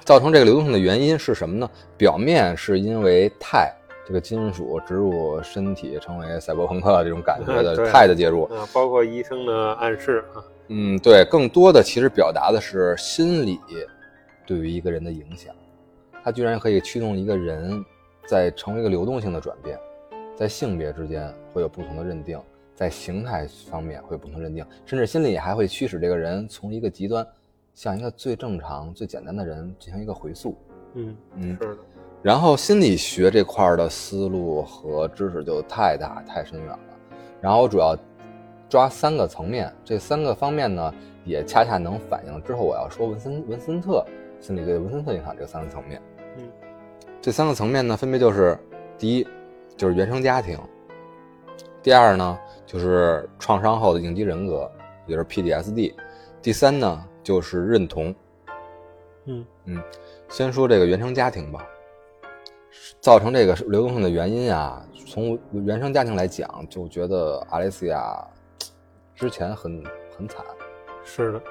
[0.04, 1.68] 造成这个流动性的原因是什么呢？
[1.98, 3.68] 表面是因为钛
[4.06, 8.44] 这个金属植入身体，成为赛博朋克这种感觉的 钛的介入。
[8.44, 13.60] 啊，包括医生的暗示啊，嗯，对，更多的其实表达的是心理
[14.44, 15.54] 对于一个人的影响，
[16.24, 17.84] 它居然可以驱动一个人
[18.26, 19.78] 在成为一个流动性的转变，
[20.34, 22.40] 在性别之间会有不同的认定，
[22.74, 27.26] 在形态方面会有不同认定，甚至心理还会驱使这个人从一个极端
[27.74, 30.56] 向一个最正常、最简单的人进行一个回溯。
[30.94, 31.76] 嗯，嗯，是的，
[32.22, 36.80] 然后心理学这块儿的思路和知识就太大太深远了。
[37.40, 37.96] 然后我主要
[38.68, 44.04] 抓三个层面，这三个方面呢，也恰恰能反映之后我要说文森文森特
[44.40, 46.00] 心理对文森特影响这三个层面。
[46.38, 46.44] 嗯，
[47.20, 48.58] 这三个层面呢，分别就是
[48.98, 49.26] 第一
[49.76, 50.58] 就是原生家庭，
[51.82, 54.70] 第二呢就是创伤后的应激人格，
[55.06, 55.94] 也就是 PTSD，
[56.42, 58.14] 第三呢就是认同。
[59.26, 59.82] 嗯嗯，
[60.28, 61.66] 先说这个原生家庭吧。
[63.00, 68.26] 造成这个流动性的原因啊，从原生家庭来讲，就觉得阿莱西亚
[69.16, 69.82] 之前很
[70.14, 70.44] 很惨，
[71.02, 71.42] 是的，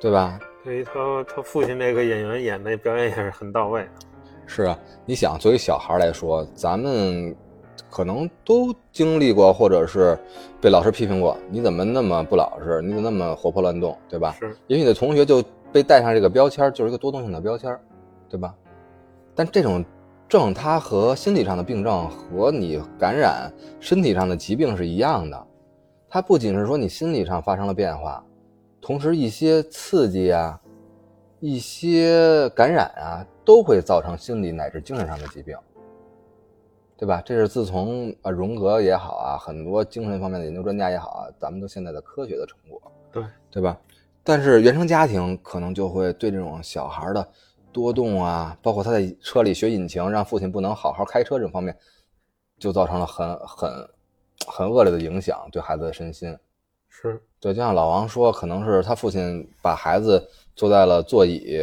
[0.00, 0.40] 对吧？
[0.64, 0.92] 对他
[1.24, 3.86] 他父亲这个演员演的表演也是很到位。
[4.46, 7.36] 是啊，你想，作为小孩来说，咱们
[7.90, 10.18] 可能都经历过，或者是
[10.58, 12.80] 被老师批评过，你怎么那么不老实？
[12.80, 14.34] 你怎么那么活泼乱动，对吧？
[14.38, 17.78] 是，因为你的同学就被带上这个标签，就是一个多动性的标签，
[18.30, 18.54] 对吧？
[19.34, 19.84] 但这种
[20.30, 25.46] 症，它和心理上的病症和你感染身体上的疾病是一样的，
[26.12, 28.22] 它不仅是说你心理上发生了变化，
[28.82, 30.60] 同时一些刺激啊、
[31.40, 35.56] 一些感染啊，都会造成心理乃至精神上的疾病，
[36.98, 37.22] 对吧？
[37.24, 43.80] 这是自从啊荣格也好啊，很多精神方面的研究专家也好啊，咱们都现在的科学的成果，对对吧？
[44.22, 47.26] 但是原生家庭可能就会对这种小孩的
[47.72, 51.74] 多动啊，包括他在车里学引擎，让父亲不能好好开车这种方面，
[52.58, 53.88] 就造成了很很
[54.46, 56.36] 很恶劣的影响，对孩子的身心。
[56.88, 60.22] 是，对，就像老王说，可能是他父亲把孩子
[60.54, 61.58] 坐在了座椅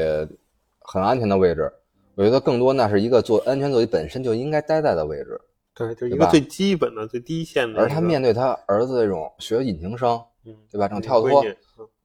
[0.80, 1.72] 很安全的位置，
[2.16, 5.40] 我觉得更多那是一个坐安全座椅本身就应该待在的位置，
[5.76, 7.80] 对，就一个最基本的、最低线的。
[7.80, 10.88] 而他面对他儿子这种学引擎声，嗯，对吧？
[10.88, 11.46] 这种跳脱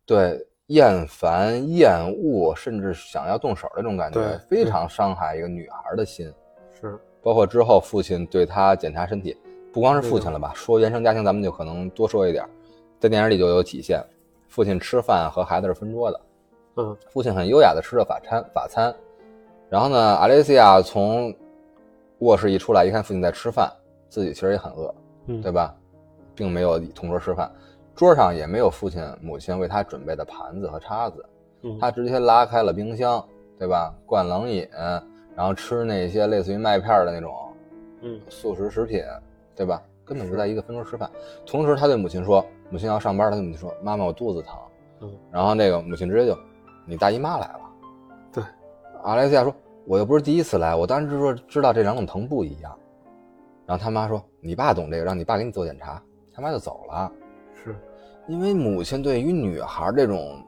[0.07, 6.31] 对厌烦、厌恶，甚至想要动手的这种感觉对，非常伤害一个女孩的心。
[6.79, 9.35] 是，包括之后父亲对他检查身体，
[9.75, 10.53] 不光是父亲了吧？
[10.55, 12.49] 说原生家庭，咱们就可能多说一点，
[13.01, 14.01] 在电影里就有体现。
[14.47, 16.21] 父亲吃饭和孩子是分桌的，
[16.77, 18.95] 嗯，父亲很优雅的吃着法餐法餐，
[19.69, 21.35] 然后呢，阿雷西亚从
[22.21, 23.69] 卧室一出来，一看父亲在吃饭，
[24.09, 24.95] 自己其实也很饿，
[25.27, 25.75] 嗯，对吧？
[26.37, 27.51] 并没有同桌吃饭，
[27.97, 31.27] 桌上也没有父亲母亲为他准备的盘子和叉子，
[31.63, 33.27] 嗯，他直接拉开了冰箱，
[33.59, 33.93] 对吧？
[34.07, 34.65] 灌冷饮，
[35.35, 37.35] 然后吃那些类似于麦片的那种
[38.03, 39.03] 嗯，速食食品，
[39.55, 39.83] 对吧？
[40.05, 41.11] 根本不在一个分桌吃饭。
[41.47, 44.55] 同时，他对母亲说：“母亲要上班。”他对母亲说：“妈妈，我肚子疼。”
[45.01, 46.39] 嗯，然后那个母亲直接就
[46.87, 47.61] ：“你大姨妈来了。”
[48.33, 48.45] 对，
[49.03, 49.55] 阿莱西亚说
[49.87, 52.79] ：“我又不是第一次来，我当时就说知道这两种疼不一样。”
[53.67, 56.03] 然后他妈说：“你爸懂这个，让你爸给你做检查。”
[56.35, 57.11] 他妈就走了。
[57.65, 57.75] 是，
[58.27, 60.45] 因为母亲对于女孩这种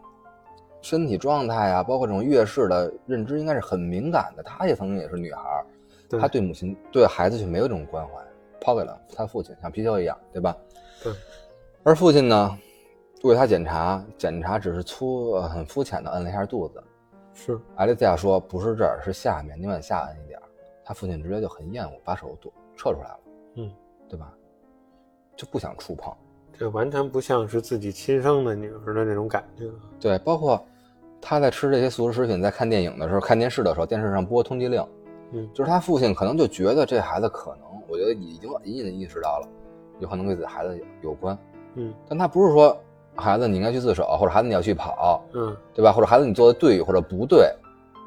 [0.82, 4.42] 身体状态啊，包括这种月事的认知，应该是很敏感的。
[4.42, 5.64] 她也曾经也是女孩，
[6.20, 8.12] 她对母亲、对孩子却没有这种关怀，
[8.60, 10.56] 抛给了他父亲，像貔貅一样，对吧？
[11.02, 11.12] 对。
[11.82, 12.58] 而父亲呢，
[13.22, 16.82] 为他检查，检查只是粗、呃很肤浅的摁了一下肚子。
[17.32, 20.40] 是，艾丽西亚说：“不是这儿，是下面，你往下摁一点。”
[20.82, 23.18] 他父亲直接就很厌恶，把手躲撤出来了，
[23.56, 23.72] 嗯，
[24.08, 24.32] 对吧？
[25.36, 26.12] 就不想触碰。
[26.58, 29.66] 这完全不像是自己亲生的女儿的那种感觉。
[30.00, 30.64] 对，包括
[31.20, 34.82] 他在吃这些速食食品，在看电影的时候、看电视的时候，电视上播通缉令，
[35.32, 39.48] 嗯，就是他父亲可能就觉得这孩子可能，我觉得已经隐隐的意识到了，
[40.00, 41.36] 有可能跟自己孩子有关，
[41.74, 42.76] 嗯但他不是说
[43.14, 45.92] 孩子你应该去自首，或者孩子你要去跑，嗯，对吧？
[45.92, 47.52] 或者孩子你做的对或者不对，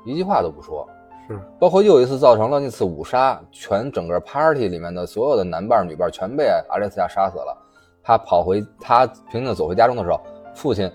[0.05, 0.87] 一句话都不说。
[1.27, 7.55] 是，包括又一次造成了那次五杀，全整个 party 里面的所有的男伴女伴全被阿列斯亚杀死了。
[8.01, 10.19] 他跑回他平静地走回家中的时候，
[10.55, 10.91] 父亲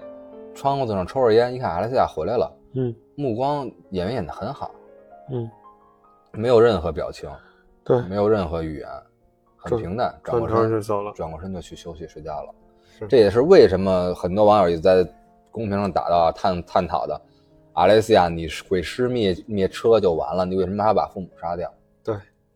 [0.55, 4.73] 窗户子上抽着烟，一看阿列斯亚回来了，嗯目光演员演得很好，
[5.31, 5.49] 嗯，
[6.37, 7.31] 没有任何表情，
[7.85, 8.89] 对，没有任何语言，
[9.57, 11.13] 很平淡，转过身就走了。
[11.13, 12.55] 转过身就去休息睡觉了。
[13.09, 15.05] 这也是为什么很多网友也在
[15.51, 17.21] 公屏上打到探探讨的，
[17.73, 21.73] 阿雷西亚，你毁尸灭灭车就完了，你为什么还要把父母杀掉？
[22.05, 22.15] 对，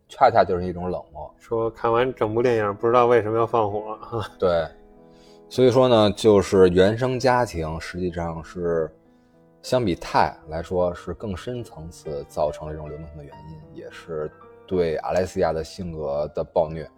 [0.08, 1.34] 恰恰就是一种冷漠。
[1.38, 4.30] 说看完整部电影，不知道为什么要放火啊？
[4.38, 4.66] 对，
[5.48, 8.90] 所以说呢，就是原生家庭实际上是
[9.62, 14.30] 相比泰来说是更深层次造成了这种流动性的原因，也是
[14.66, 16.88] 对阿莱西亚的性格的暴虐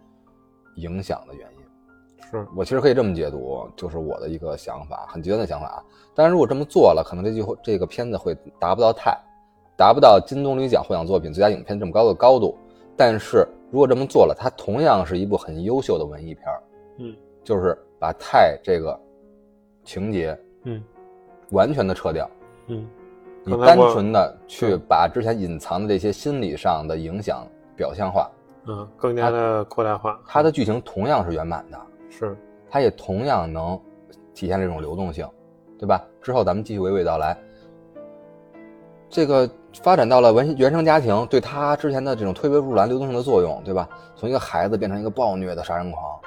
[0.75, 1.61] 影响的原因。
[2.29, 5.83] 是，我其实可以这么解读，就是我的一个想法，很极端的想法啊。
[6.15, 9.17] 当然，如果这么做了，可能这句这个片子会达不到泰，
[9.75, 12.57] 达不到金棕榈奖获奖作品最佳影片这么高的高度。
[12.95, 16.63] 但是如果这么做了，它同样是一部很优秀的文艺片儿。
[16.99, 18.97] 嗯就是把泰这个
[19.83, 20.83] 情节嗯
[21.49, 22.29] 完全的撤掉，
[22.71, 22.87] 嗯，
[23.43, 28.31] 你单纯的去把之前隐藏的这些心理上的影响表象化，
[28.65, 30.19] 嗯，更加的扩大化。
[30.25, 31.79] 它的剧情同样是圆满的，
[32.09, 32.37] 是，
[32.69, 33.79] 它也同样能
[34.33, 35.27] 体现这种流动性，
[35.77, 36.01] 对吧？
[36.21, 37.37] 之后咱们继续娓娓道来。
[39.09, 39.49] 这个
[39.81, 43.89] 发展到了原原生家庭对他之前的这种推波助澜、流动性的作用，对吧？
[44.15, 46.17] 从一个孩子变成一个暴虐的杀人狂，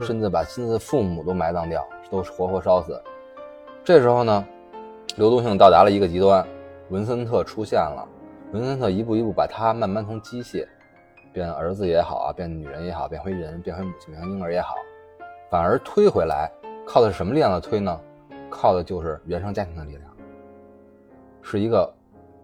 [0.00, 2.98] 甚至把亲自父母都埋葬掉，都是活活烧死。
[3.84, 4.46] 这时候呢，
[5.16, 6.46] 流动性到达了一个极端，
[6.88, 8.06] 文森特出现了。
[8.52, 10.66] 文森特一步一步把他慢慢从机械
[11.32, 14.74] 变儿子也好啊，变女人也好，变回人，变回母亲，变回婴儿也好，
[15.48, 16.50] 反而推回来，
[16.86, 18.00] 靠的是什么力量的推呢？
[18.48, 20.10] 靠的就是原生家庭的力量，
[21.42, 21.88] 是一个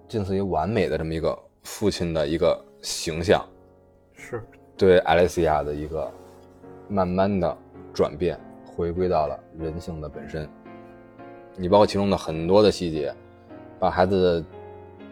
[0.07, 3.45] 近似于完美的这么一个父亲的一个形象。
[4.15, 4.41] 是，
[4.77, 6.09] 对艾莉西亚的一个
[6.89, 7.57] 慢慢的
[7.93, 10.49] 转变，回归到了人性的本身。
[11.57, 13.15] 你包括其中的很多的细节，
[13.79, 14.45] 把孩子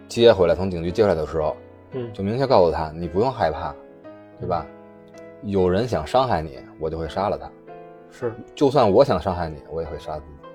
[0.09, 1.57] 接回来，从警局接回来的时候，
[1.93, 3.75] 嗯就明确告诉他，你不用害怕，
[4.39, 4.67] 对吧？
[5.43, 7.51] 有人想伤害你，我就会杀了他。
[8.11, 10.49] 是，就算我想伤害你，我也会杀自己。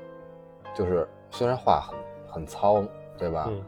[0.75, 1.97] 就是虽然话很
[2.33, 2.83] 很糙，
[3.17, 3.47] 对吧？
[3.49, 3.61] 嗯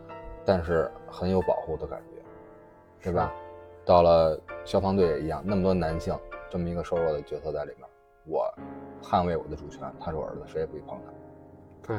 [0.44, 2.22] 但是很有保护的感觉，
[3.04, 3.32] 对吧？
[3.86, 6.18] 到了消防队也一样，那么多男性
[6.50, 7.88] 这么一个瘦弱的角色在里面，
[8.26, 8.52] 我
[9.04, 11.14] 捍卫我的主权，他是我儿子，谁也不许碰他。
[11.88, 11.98] 对，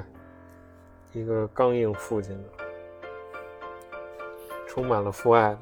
[1.12, 2.44] 一个刚硬父亲的，
[4.68, 5.58] 充满了父爱的，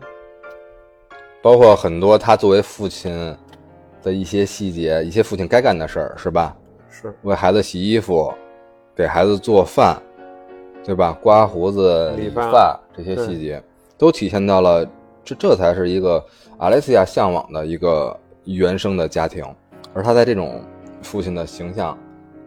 [1.43, 3.37] 包括很多他作为父亲
[4.03, 6.57] 的一些细节，一些父亲该干的事儿，是吧？
[6.89, 8.33] 是，为孩子洗衣服，
[8.95, 10.01] 给孩子做饭，
[10.85, 11.17] 对吧？
[11.23, 13.63] 刮胡子、理发这些细节，
[13.97, 14.87] 都体现到了
[15.25, 16.25] 这，这才是一个
[16.59, 19.45] 阿莱西亚向往的一个原生的家庭。
[19.95, 20.63] 而他在这种
[21.03, 21.99] 父亲的形象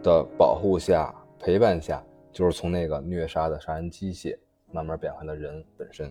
[0.02, 1.12] 的保护下、
[1.44, 2.02] 陪伴下，
[2.32, 4.34] 就是从那个虐杀的杀人机械，
[4.72, 6.10] 慢慢变回了人本身。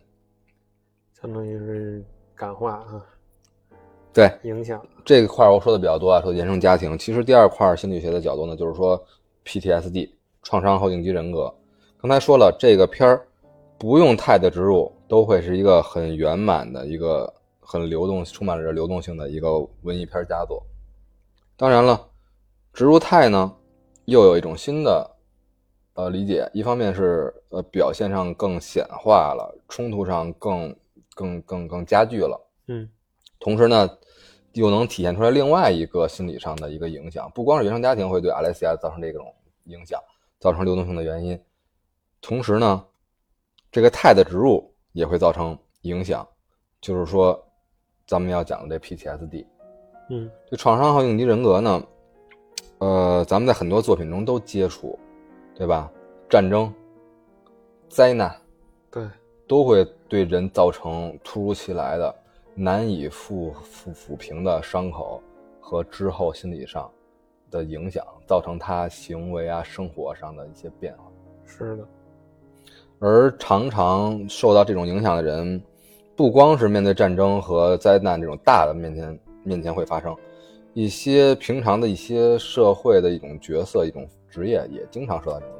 [1.19, 3.03] 相当于是感化啊，
[4.13, 6.95] 对，影响，这个块我说的比较多啊，说原生家庭。
[6.95, 9.03] 其实第二块心理学的角度呢，就是说
[9.43, 10.11] PTSD
[10.43, 11.51] 创伤后应激人格。
[11.97, 13.25] 刚才说了，这个片儿
[13.79, 20.63] 不用太的植入，都会是一个很圆满的一个很流动、充满着流动性的一个文艺片佳作。
[21.57, 22.07] 当然了，
[22.71, 23.51] 植入态呢，
[24.05, 25.09] 又有一种新的
[25.93, 26.49] 呃理解。
[26.53, 30.75] 一方面是呃表现上更显化了，冲突上更
[31.13, 32.39] 更更更加剧了。
[32.67, 32.89] 嗯
[33.39, 33.89] 同时呢，
[34.53, 39.33] 又能体现出来另外一个心理上的一个影响，不光是原生家庭会对阿莱西亚造成这种
[39.65, 39.99] 影响，
[40.39, 41.37] 造成流动性的原因，
[42.21, 42.85] 同时呢，
[43.71, 46.25] 这个态的植入也会造成影响，
[46.79, 47.37] 就是说，
[48.07, 49.45] 咱们要讲的这 PTSD，
[50.09, 51.83] 嗯这创伤后应激人格呢，
[52.77, 54.97] 呃，咱们在很多作品中都接触，
[55.55, 55.91] 对吧？
[56.29, 56.73] 战争、
[57.87, 58.35] 灾难
[58.89, 59.07] 对，
[59.47, 62.15] 都会对人造成突如其来的
[62.55, 65.21] 难以复复抚平的伤口
[65.61, 66.89] 和之后心理上
[67.51, 71.03] 的影响，造成他行为啊、生活上的一些变化。
[71.45, 71.87] 是的，
[72.99, 75.61] 而常常受到这种影响的人，
[76.15, 80.15] 不光是面对战争和灾难这种大的面前面前会发生，
[80.73, 85.55] 一些平常的一些社会的一种角色、一种职业也经常受到这种，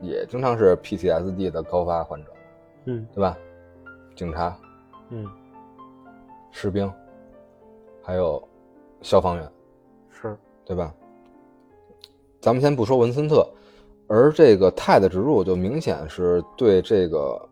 [0.00, 2.32] 也经常是 PTSD 的高发患者，
[2.86, 3.38] 嗯对吧？
[4.16, 4.58] 警察、
[5.10, 5.24] 嗯，
[6.50, 6.92] 士兵，
[8.02, 8.42] 还有
[9.02, 9.48] 消防员，
[10.10, 10.92] 是，对吧？
[12.40, 13.48] 咱们先不说文森特，
[14.08, 17.48] 而这个泰的植入就明显是对这个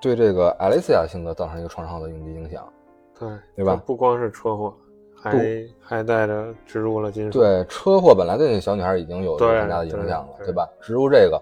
[0.00, 2.72] 对这个艾丽西亚性格造成一个创伤的应激影响。
[3.18, 4.72] 对，对吧不光是车祸，
[5.20, 7.38] 还还带着植入了金属。
[7.38, 10.66] 对，车祸本来对那小女孩已经有对很大的影响了，对对吧？
[10.80, 11.40] 植入这个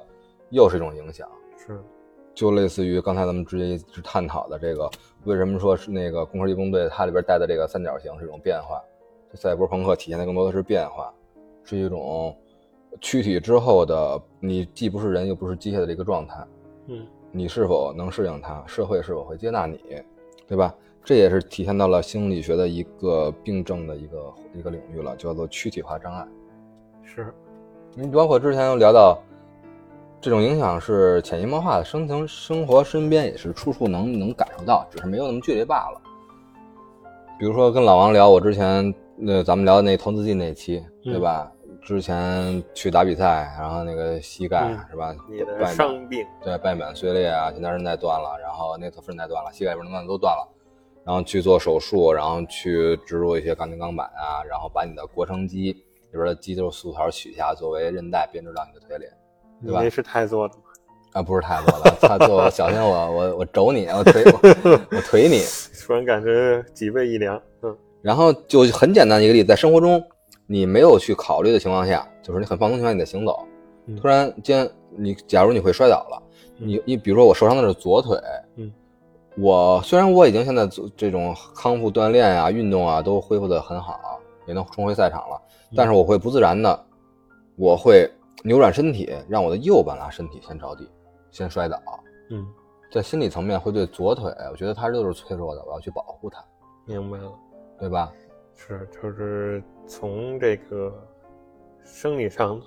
[0.50, 1.80] 又是一种影响，是，
[2.34, 4.90] 就类似于刚才咱们直接一直探讨的这个，
[5.24, 8.82] 为什么说是那个攻壳机动队它里边带的这个三角形是一种变化？
[9.34, 11.12] 赛博朋克体现的更多的是变化，
[11.62, 12.34] 是一种
[13.00, 16.44] 躯体之后的你既不是人又不是机械的这个状态，
[16.86, 18.64] 嗯你是否能适应它？
[18.66, 19.78] 社会是否会接纳你，
[20.46, 20.74] 对吧？
[21.08, 26.22] 这也是体现到了心理学的一个病症的一个一个领域了，叫做躯体化障碍。
[27.02, 27.32] 是，
[27.94, 29.18] 你包括之前有聊到，
[30.20, 35.98] 这种影响是潜移默化的，生存生活身边也是处处能能感受到，只是没有那么剧烈罢了。
[37.38, 41.50] 比如说跟老王聊，我之前那咱们聊的那投资记那期，嗯对吧？
[41.80, 45.16] 之前去打比赛，然后那个膝盖、嗯是吧？
[45.26, 50.46] 你的伤病，对半月板碎裂啊，前端韧带断了，然后内侧副韧带断了，膝盖韧带都断了，
[51.04, 59.04] 然后去做手术，然后去植入一些钢筋钢板啊，然后把你的腘绳肌里边的肌肉素条取下，作为韧带编织到你的腿里。
[59.60, 60.62] 对吧你那是太做的吗？
[61.14, 64.40] 啊，不是太多了， 他做小心我我我肘你，我腿我
[64.96, 65.40] 我腿你。
[65.84, 70.00] 突然感觉脊背一凉，嗯然后就很简单的一个例子，在生活中
[70.46, 73.44] 你没有去考虑的情况下，就是你很放松情况下你在行走，
[73.86, 76.22] 嗯突然间你假如你会摔倒了，
[76.58, 78.16] 嗯你你比如说我受伤的是左腿，
[78.56, 78.70] 嗯，
[79.40, 85.40] 我虽然我已经现在做这种康复锻炼啊、运动啊都恢复的很好，也能重回赛场了，
[85.76, 86.86] 但是我会不自然的，
[87.56, 88.10] 我会
[88.42, 90.88] 扭转身体，让我的右半拉身体先着地，
[91.30, 91.80] 先摔倒，
[92.30, 92.44] 嗯，
[92.90, 96.44] 在心理层面会对左腿，我觉得它就是脆弱的，我要去保护它，
[96.84, 97.30] 明白了，
[97.78, 98.12] 对吧？
[98.56, 100.92] 是就是从这个
[101.84, 102.60] 生理上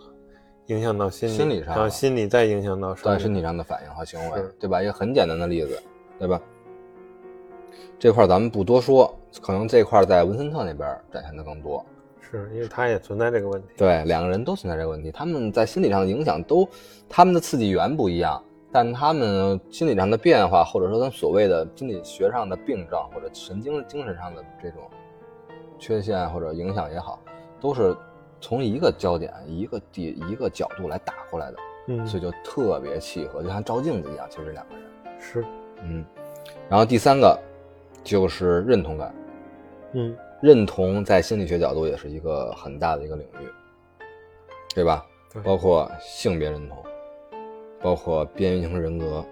[0.68, 4.82] 影响到心理，心理上然后心理再影响到生在理身体上的反应和行为，对吧？
[4.82, 5.84] 一个很简单的例子，
[6.18, 6.40] 对吧？
[8.02, 11.86] 这块咱们不多说，可能这块在文森特那边展现的更多。
[12.20, 13.68] 是因为他也存在这个问题。
[13.78, 16.68] 对，两个人都存在这个问题，他们在心理上的影响都，
[17.08, 24.82] 他们的刺激源不一样，但他们心理上的变化，或者说他所谓的心理学上的病症，或者神经精神上的这种
[25.78, 27.20] 缺陷或者影响也好，
[27.60, 27.96] 都是
[28.40, 31.58] 从一个焦点、一个地、一个角度来打过来的，
[31.90, 34.26] 嗯，所以就特别契合，就像照镜子一样。
[34.28, 34.84] 其实两个人，
[35.20, 35.46] 是，
[35.84, 36.04] 嗯，
[36.68, 37.40] 然后第三个
[38.04, 39.14] 就是认同感，
[39.94, 43.48] 嗯认同在心理学角度也是一个很大的一个领域，
[44.74, 45.06] 对吧？
[45.32, 46.78] 对包括性别认同，
[47.80, 49.24] 包括边缘型人格，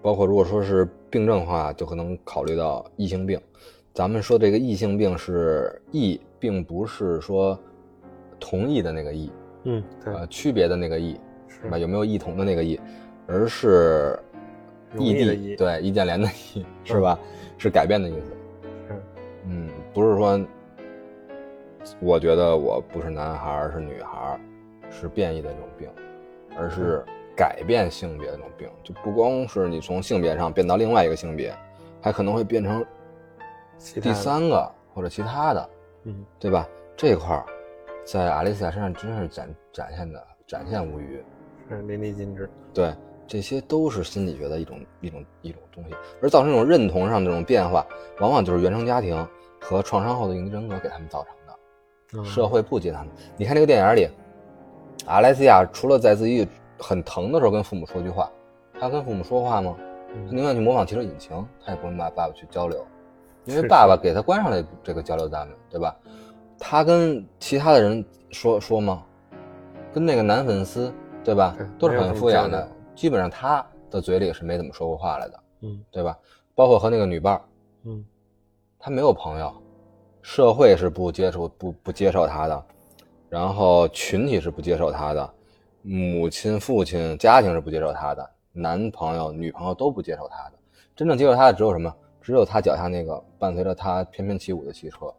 [0.00, 3.40] 包括如果说是病症的话，就可能考虑到异性病。
[3.94, 7.58] 咱们说这个异性病是异，并不是说
[8.40, 9.30] 同意的那个异，
[9.64, 11.78] 嗯，对，呃，区别的那个异，是是吧？
[11.78, 12.80] 有没有异同的那个异，
[13.26, 14.18] 而是
[14.98, 17.18] 异地，对，易建联的异，是吧？
[17.58, 18.26] 是改变的意思。
[18.88, 19.02] 是，
[19.46, 20.40] 嗯，不是说，
[22.00, 24.40] 我觉得我不是男孩儿是女孩儿，
[24.90, 25.88] 是变异的这种病，
[26.56, 27.04] 而是
[27.36, 31.54] 改变性别的这种病，就不光是你从性别上变到另外一个性别，
[32.00, 32.84] 还可能会变成
[34.00, 35.70] 第三个或者其他的，
[36.04, 36.68] 嗯对吧？
[36.96, 37.44] 这块儿
[38.04, 41.22] 在阿丽西亚身上真是展展现的展现无余，
[41.68, 42.48] 是淋漓尽致。
[42.74, 42.92] 对，
[43.32, 47.86] 这些都是心理学的一种一种一种东西，而造成这种认同上的这种变化，
[48.20, 49.26] 往往就是原生家庭
[49.58, 51.58] 和创伤后的应激人格给他们造成的。
[52.18, 53.12] 嗯社会不接纳他们。
[53.38, 54.06] 你看这个电影里，
[55.06, 56.46] 阿莱西亚除了在自己
[56.78, 58.30] 很疼的时候跟父母说句话，
[58.78, 59.74] 他跟父母说话吗？
[59.78, 62.86] 他嗯宁愿去模仿汽车引擎，他也不跟爸爸爸去交流，
[63.46, 65.96] 因为爸爸给他关上了这个交流大门，对吧？
[66.58, 69.02] 他跟其他的人说说吗？
[69.90, 70.92] 跟那个男粉丝，
[71.24, 71.66] 对吧对？
[71.78, 72.68] 都是很敷衍的
[73.02, 76.16] 基本上他的嘴里是没怎么说过话来的，嗯对吧？
[76.54, 77.42] 包括和那个女伴儿，
[77.82, 78.04] 嗯
[78.78, 79.52] 他没有朋友，
[80.22, 82.64] 社会是不接受不不接受他的，
[83.28, 85.34] 然后群体是不接受他的，
[85.82, 90.52] 母亲、父亲、家庭是不接受他的，男朋友、女朋友都不接受他的，
[90.94, 91.92] 真正接受他的只有什么？
[92.20, 95.12] 只有他脚下那个伴随着他翩翩起舞的汽车，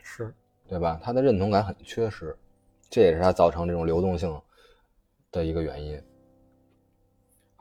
[0.00, 0.32] 是，
[0.68, 1.00] 对吧？
[1.02, 2.38] 他的认同感很缺失，
[2.88, 4.40] 这也是他造成这种流动性
[5.32, 6.00] 的一个原因。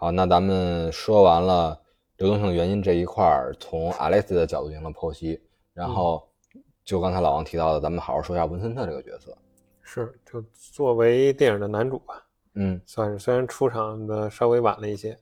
[0.04, 1.80] 好，那咱们说完了
[2.18, 5.40] 流动性的原因这一块儿，从阿莱斯的角度进行了剖析，
[5.74, 6.22] 然后
[6.84, 9.34] 就刚才老王提到的，咱们好好说一下文森特这个角色。
[9.82, 12.22] 是，就作为电影的男主吧，
[12.56, 15.18] 嗯，算是虽然出场的稍微晚了一些，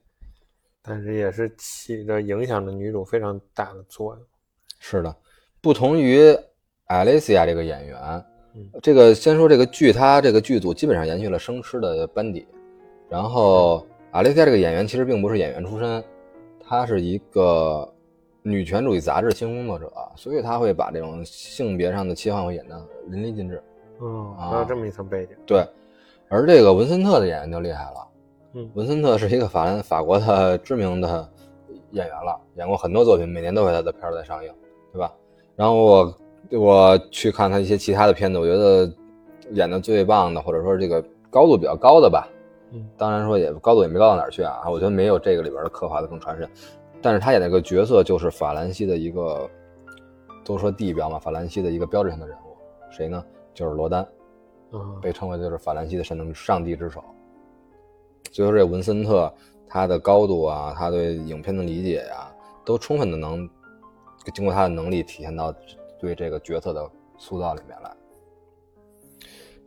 [0.82, 4.24] 但是也是起着影响着女主非常大的作用。
[4.80, 5.16] 是的，
[5.60, 6.36] 不同于
[6.86, 8.24] 艾蕾西亚这个演员，
[8.56, 12.44] 嗯这个先说这个剧，它这个剧组基本上延续了生吃的班底。
[13.08, 16.04] 然后阿蕾西亚这个演员其实并不是演员出身，
[16.62, 17.90] 她是一个
[18.42, 23.62] 女权主义杂志新工作者，所以她会把这种性别上的切换会演得淋漓尽致。
[24.00, 25.34] 哦，啊还有这么一层背景。
[25.46, 25.66] 对，
[26.28, 28.08] 而这个文森特的演员就厉害了。
[28.52, 31.26] 嗯文森特是一个法兰法国的知名的
[31.92, 34.52] 演员了，演过很多作品，每年都有他的片儿在上映，
[34.92, 35.10] 对吧？
[35.56, 36.14] 然后我
[36.50, 38.92] 我去看他一些其他的片子，我觉得
[39.52, 42.28] 演的最棒的，或者说这个高度比较高的吧，
[42.72, 46.48] 嗯当然说也高度也没高到哪儿去啊，我觉得没有这个里边的刻画的更传神。
[47.00, 49.50] 但是他演那个角色就是法兰西的一个，
[50.44, 52.56] 都说地标嘛，法兰西的一个标志性的人物，
[52.90, 53.24] 谁呢？
[53.52, 54.02] 就是罗丹。
[54.70, 57.02] 啊，被称为就是法兰西的神能上帝之手。
[58.30, 59.30] 所以说这文森特
[59.68, 62.32] 他的高度啊，他对影片的理解呀、
[62.64, 63.46] 都充分的能
[64.32, 65.52] 经过他的能力体现到
[65.98, 67.94] 对这个角色的塑造里面来。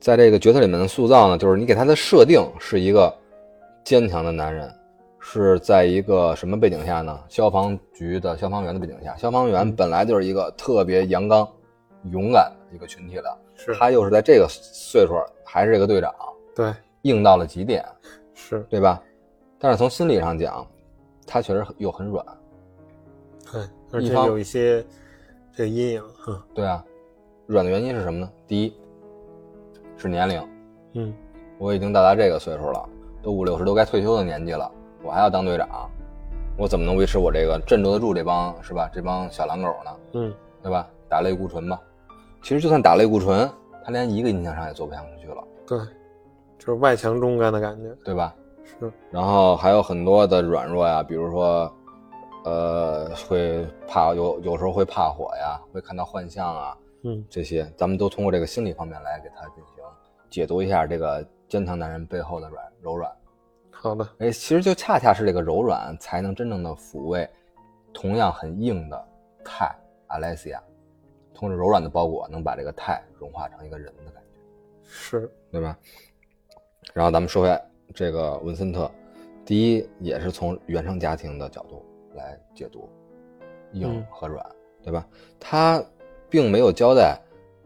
[0.06, 3.12] 在这个角色里面的塑造呢，就是你给他的设定是一个
[3.84, 4.72] 坚强的男人，
[5.20, 7.20] 是在一个什么背景下呢？
[7.28, 11.47] 消防局的消防员的背景下，消防员本来就是一个特别阳刚、
[12.12, 13.38] 勇敢的一个群体的。
[13.56, 16.14] 是他又是在这个岁数还是这个队长，
[16.56, 17.84] 对，硬到了极点，
[18.36, 19.01] 是对吧？
[19.58, 20.68] 但是从心理上讲，
[21.26, 22.24] 他确实又很软，
[23.51, 24.86] 对，而且有一些
[25.51, 26.86] 这个阴影，嗯对啊。
[27.47, 28.30] 软的原因是什么呢？
[28.47, 28.74] 第一
[29.97, 30.49] 是年龄，
[30.93, 31.13] 嗯，
[31.57, 32.89] 我已经到达这个岁数了，
[33.21, 34.69] 都五六十都该退休的年纪了，
[35.03, 35.89] 我还要当队长，
[36.57, 38.89] 我怎么能维持我这个镇住得住这帮是吧？
[38.93, 39.91] 这帮小狼狗呢？
[40.13, 40.87] 嗯，对吧？
[41.09, 41.79] 打类固醇吧。
[42.41, 43.49] 其实就算打类固醇，
[43.83, 45.77] 他连一个印象上也做不下去了，对，
[46.59, 48.35] 就是外强中干的感觉，对吧？
[48.79, 51.71] 是，然后还有很多的软弱呀，比如说，
[52.43, 59.74] 呃，会怕有有时候会怕火呀，会看到幻象啊，嗯这些咱们都通过这个心理方面来给他进行
[60.36, 63.09] 解读一下这个坚强男人背后的软柔软。
[63.71, 67.25] 好的，哎，其实就恰恰是这个柔软，才能真正的抚慰
[67.93, 69.07] 同样很硬的
[69.45, 69.73] 钛
[70.07, 70.61] 阿莱西亚，
[71.33, 74.39] 通过柔软的包裹，能把这个泰融化成一个人的感觉。
[74.83, 75.77] 是，对吧？
[76.93, 77.61] 然后咱们说回，
[77.93, 78.91] 这个文森特，
[79.45, 81.81] 第一也是从原生家庭的角度
[82.13, 82.89] 来解读
[83.71, 84.45] 硬嗯和软，
[84.83, 85.07] 对吧？
[85.39, 85.81] 他
[86.29, 87.17] 并没有交代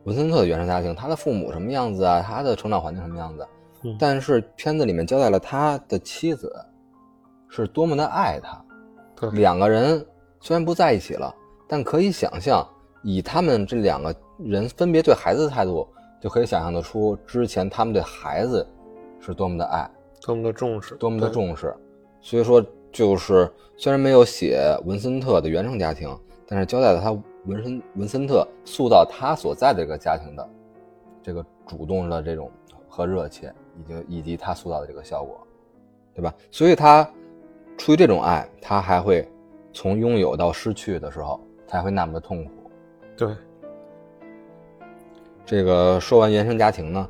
[0.10, 3.48] 文森特的原生家庭，他的父母什么样子啊，他的成长环境什么样子，
[3.84, 6.52] 嗯但是片子里面交代了他的妻子
[7.48, 8.60] 是多么的爱他，
[9.16, 10.04] 对，两个人
[10.42, 11.32] 虽然不在一起了，
[11.68, 12.68] 但可以想象，
[13.04, 15.88] 以他们这两个人分别对孩子的态度，
[16.20, 18.68] 就可以想象得出之前他们对孩子
[19.20, 19.88] 是多么的爱，
[20.24, 21.72] 多么的重视，多么的，重视。
[22.20, 23.48] 所以说，就是
[23.78, 26.10] 虽然没有写文森特的原生家庭，
[26.48, 27.16] 但是交代了他
[27.50, 30.50] 文森文森特塑造他所在的这个家庭的
[31.24, 32.52] 这个主动的这种
[32.88, 35.40] 和热切，以及以及他塑造的这个效果，
[36.14, 36.34] 对吧？
[36.52, 37.08] 所以他
[37.78, 39.28] 出于这种爱，他还会
[39.74, 42.52] 从拥有到失去的时候，才会那么的痛苦。
[43.18, 43.36] 对，
[45.46, 47.10] 这个说完原生家庭呢，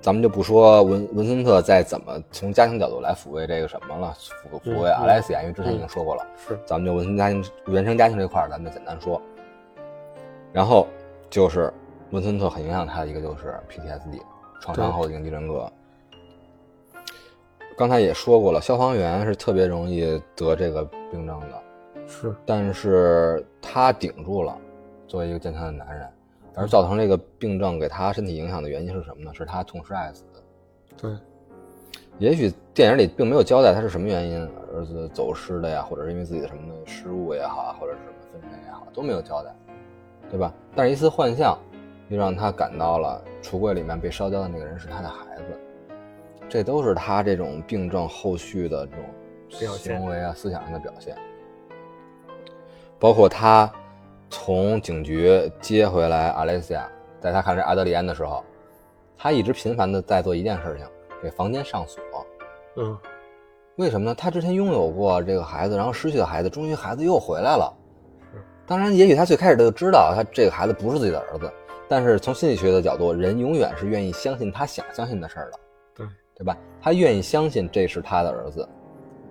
[0.00, 6.26] 咱们就不说文文森特在怎么从家庭角度来抚慰这个什么了，抚抚慰嗯阿莱西亚，因为之前已经说过了。
[6.36, 9.20] 是，咱们就文森家庭原生家庭这块儿，咱们就简单说。
[10.52, 10.86] 然后
[11.28, 11.72] 就是
[12.10, 14.20] 文森特很影响他的一个就是 PTSD
[14.60, 15.70] 创伤后应激人格。
[17.76, 21.62] 刚才也说过了，消防员是特别容易得这个病症的，
[22.06, 24.54] 是，但是他顶住了，
[25.06, 26.06] 作为一个健康的男人，
[26.54, 29.32] 而造成这个病症给他身体影响的原因是什么呢？
[29.32, 30.24] 是他痛失爱子。
[31.00, 31.10] 对，
[32.18, 39.54] 也许电影里并没有交代他是什么原因儿子走失的呀，或者是因为自己的什么失误也好，或者是什么分身也好，都没有交代，
[40.30, 40.52] 对吧？
[40.74, 41.58] 但是一次幻象，
[42.08, 45.42] 又让他感到了橱柜里面被烧焦的那个人是他的孩子，
[46.48, 51.16] 这都是他这种病症后续的这种行为啊、思想上的表现，
[52.98, 53.70] 包括他
[54.28, 56.88] 从警局接回来阿莱西亚，
[57.20, 58.44] 在他看着阿德里安的时候，
[59.18, 60.86] 他一直频繁的在做一件事情，
[61.20, 62.00] 给房间上锁。
[62.76, 62.96] 嗯，
[63.74, 64.14] 为什么呢？
[64.14, 67.76] 他之前拥有过这个孩子，然后失去了孩子，终于孩子又回来了，
[68.70, 71.52] 当然，也许他最开始他就知道他这个孩子不是自己的儿子，
[71.88, 75.58] 但是从心理学的角度，人永远是愿意相信他想相信的事儿的，
[75.96, 76.06] 对
[76.36, 76.56] 对吧？
[76.80, 78.68] 他愿意相信这是他的儿子，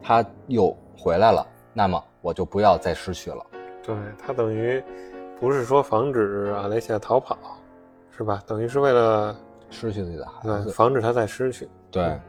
[0.04, 3.42] 他又回来了，那么我就不要再失去了。
[3.82, 4.84] 对他等于
[5.40, 7.38] 不是说防止阿雷西亚逃跑，
[8.12, 8.44] 是吧？
[8.46, 9.34] 等于是为了
[9.70, 11.66] 失去自己的孩对子，防止他再失去。
[11.90, 12.20] 对，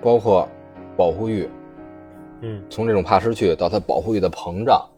[0.00, 0.48] 包括
[0.96, 1.50] 保护欲，
[2.42, 4.88] 嗯，从这种怕失去到他保护欲的膨胀，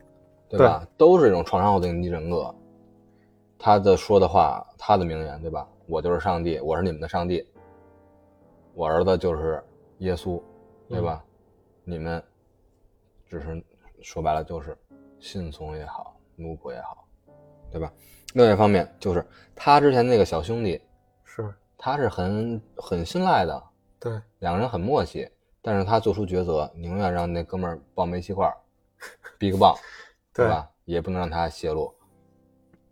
[0.49, 0.87] 对吧？
[0.97, 2.55] 都是这种创伤后的应激人格。
[3.59, 5.69] 他的说的话，他的名言，对吧？
[5.87, 7.45] 我就是上帝，我是你们的上帝，
[8.75, 9.63] 我儿子就是
[9.99, 10.41] 耶稣，
[10.89, 11.25] 对吧？
[11.85, 12.23] 你们
[13.27, 13.65] 只是
[14.01, 14.77] 说白了就是
[15.19, 17.05] 信从也好，奴仆也好，
[17.71, 17.93] 对吧？
[18.35, 19.27] 另外一方面就是
[19.57, 20.81] 他之前那个小兄弟，
[21.25, 23.63] 是他是很很信赖的，
[23.99, 25.29] 对两个人很默契，
[25.63, 28.55] 但是他做出抉择，宁愿让那哥们儿抱煤气罐儿
[29.39, 29.81] ，Big Bang，对
[30.45, 30.71] 对吧？
[30.85, 31.93] 也不能让他泄露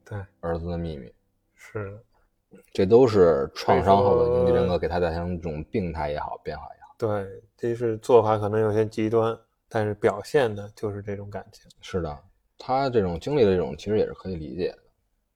[0.05, 1.11] 对儿子的秘密，
[1.55, 6.95] 是的，这都是创伤后的应激人格给他带来一种病态也好，变化也好。
[6.99, 7.25] 对，
[7.57, 9.39] 这是做法可能有些极端，
[9.69, 11.71] 但是表现的就是这种感情。
[11.81, 12.19] 是的，
[12.59, 14.79] 他这种经历的这种其实也是可以理解的。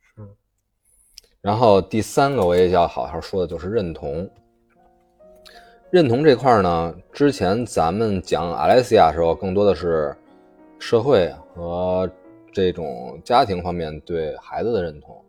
[0.01, 0.29] 是，
[1.41, 4.29] 然后第三个我也要好好说的就是认同。
[5.91, 10.15] 认同这块呢，之前咱们讲阿莱西亚的时候，更多的是
[10.81, 12.11] 社会和
[12.51, 15.23] 这种家庭方面对孩子的认同，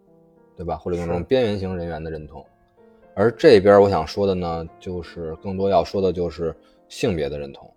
[0.57, 0.75] 对吧？
[0.75, 2.43] 或者那种边缘型人员的认同。
[3.13, 6.55] 而这边我想说的呢，就是更多要说的就是
[6.87, 7.71] 性别的认同。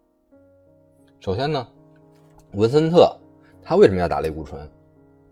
[1.20, 1.66] 首先呢，
[2.52, 3.14] 文森特
[3.62, 4.70] 他为什么要打类固醇？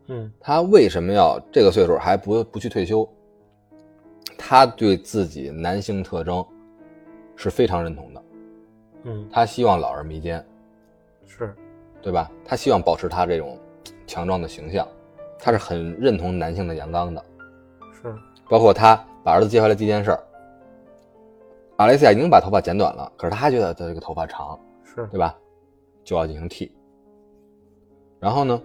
[0.08, 3.08] 嗯他为什么要这个岁数还不不去退休？
[4.36, 6.44] 他对自己男性特征
[7.36, 8.22] 是非常认同的，
[9.04, 10.44] 嗯他希望老而弥坚，
[11.24, 11.54] 是
[12.02, 12.30] 对吧？
[12.44, 13.58] 他希望保持他这种
[14.06, 14.86] 强壮的形象，
[15.38, 17.24] 他是很认同男性的阳刚的。
[17.92, 18.14] 是
[18.50, 20.20] 包括他把儿子接回来第一件事儿，
[21.76, 25.34] 阿雷西亚已经把头发剪短了，可是他还觉得他这个头发长，是对吧？
[26.04, 26.70] 就要进行剃。
[28.18, 28.60] 然后呢，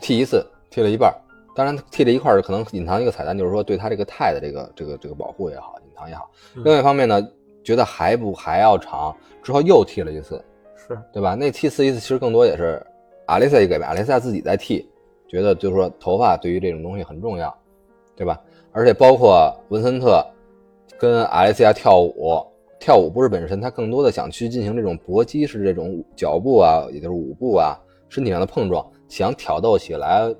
[0.00, 1.14] 剃一次，剃了一半儿。
[1.54, 6.30] 当然，剃这一块儿可能隐藏一个彩蛋，就是说对他这个钛的这个这个这个保护也好，隐藏也好。
[6.54, 7.26] 嗯另外一方面呢，
[7.64, 10.42] 觉得还不还要长，之后又剃了一次，
[10.86, 11.34] 是对吧？
[11.34, 12.84] 那剃次一次其实更多也是
[13.26, 14.88] 阿雷西亚一个阿雷西亚自己在剃，
[15.28, 17.54] 觉得就是说头发对于这种东西很重要，
[18.14, 18.40] 对吧？
[18.72, 20.24] 而且包括文森特
[20.98, 22.40] 跟阿雷西亚跳舞，
[22.78, 27.76] 跳舞不是本身，他更多的想去进行这种搏击式这种脚步啊，也就是舞步啊，
[28.08, 30.34] 身体上的碰撞，想挑逗起来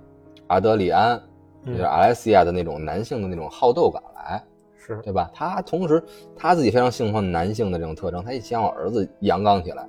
[0.47, 1.21] 阿德里安，
[1.65, 4.43] 也就是嗯阿莱西亚的那种男性的那种好斗感来。
[4.79, 5.29] 是对吧？
[5.35, 6.01] 他同时
[6.37, 9.85] 他自己非常喜欢男性的这种特征，他也希望儿子阳刚起来，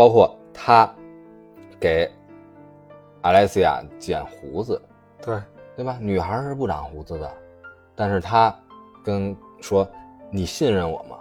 [0.00, 0.90] 包括他
[1.78, 2.10] 给
[3.20, 4.80] 阿莱西亚剪胡子，
[5.20, 5.38] 对
[5.76, 5.98] 对吧？
[6.00, 7.30] 女孩是不长胡子的，
[7.94, 8.58] 但是他
[9.04, 9.86] 跟说
[10.30, 11.18] 你信任我吗？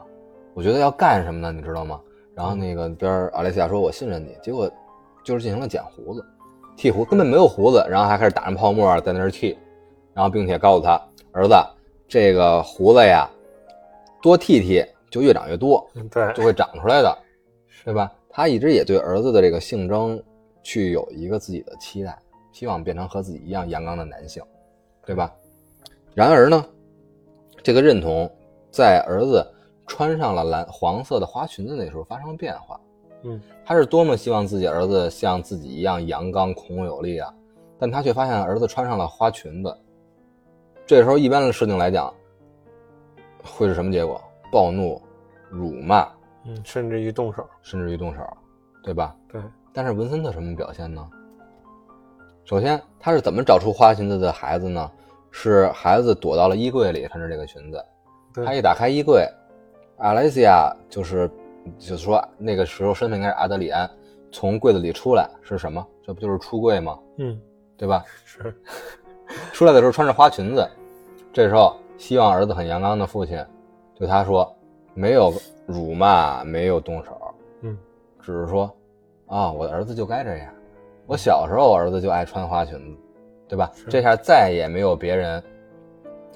[0.53, 1.51] 我觉得要干什么呢？
[1.51, 1.99] 你知道吗？
[2.33, 4.71] 然后那个边儿阿莱西亚说我信任你，结果
[5.25, 6.25] 就是进行了剪胡子，
[6.77, 9.57] 剃胡根本没有胡子，然后还开始打上泡沫在那儿剃，
[10.13, 10.97] 然后并且告诉他
[11.33, 11.53] 儿子
[12.07, 13.29] 这个胡子呀
[14.21, 17.17] 多剃剃就越长越多，嗯对就会长出来的，
[17.83, 18.09] 对吧？
[18.29, 20.21] 他一直也对儿子的这个性征
[20.61, 22.17] 去有一个自己的期待，
[22.51, 24.41] 希望变成和自己一样阳刚的男性，
[25.05, 25.33] 对吧？
[26.13, 26.65] 然而呢，
[27.63, 28.29] 这个认同
[28.71, 29.45] 在儿子
[29.87, 32.79] 穿上了蓝黄色的花裙子那时候发生了变化。
[33.23, 37.33] 嗯，他是多么希望自己儿子像自己一样阳刚孔武有力啊！
[37.77, 39.75] 但他却发现儿子穿上了花裙子。
[40.85, 42.13] 这时候，一般的事情来讲，
[43.43, 44.21] 会是什么结果？
[44.51, 45.01] 暴怒、
[45.49, 46.07] 辱骂，
[46.45, 48.21] 嗯甚至于动手甚至于动手，
[48.83, 49.15] 对吧？
[49.31, 49.41] 对
[49.73, 51.07] 但是文森特什么表现呢？
[52.45, 54.91] 首先，他是怎么找出花裙子的孩子呢？
[55.31, 57.85] 是孩子躲到了衣柜里穿着这个裙子，
[58.33, 59.27] 对他一打开衣柜，
[59.97, 61.29] 阿莱西亚就是
[61.77, 63.87] 就是说那个时候身份应该是阿德里安，
[64.31, 65.85] 从柜子里出来是什么？
[66.03, 66.97] 这不就是出柜吗？
[67.17, 67.39] 嗯
[67.77, 68.03] 对吧？
[68.25, 68.55] 是
[69.53, 70.67] 出来的时候穿着花裙子，
[71.31, 73.45] 这时候希望儿子很阳刚的父亲
[73.93, 74.51] 对他说
[74.95, 75.31] ：“没有
[75.69, 77.77] 辱骂，没有动手，嗯
[78.19, 78.69] 只是说
[79.27, 80.51] 啊、我的儿子就该这样。
[81.05, 83.01] 我小时候我儿子就爱穿花裙子，
[83.47, 83.71] 对吧？
[83.87, 85.41] 这下再也没有别人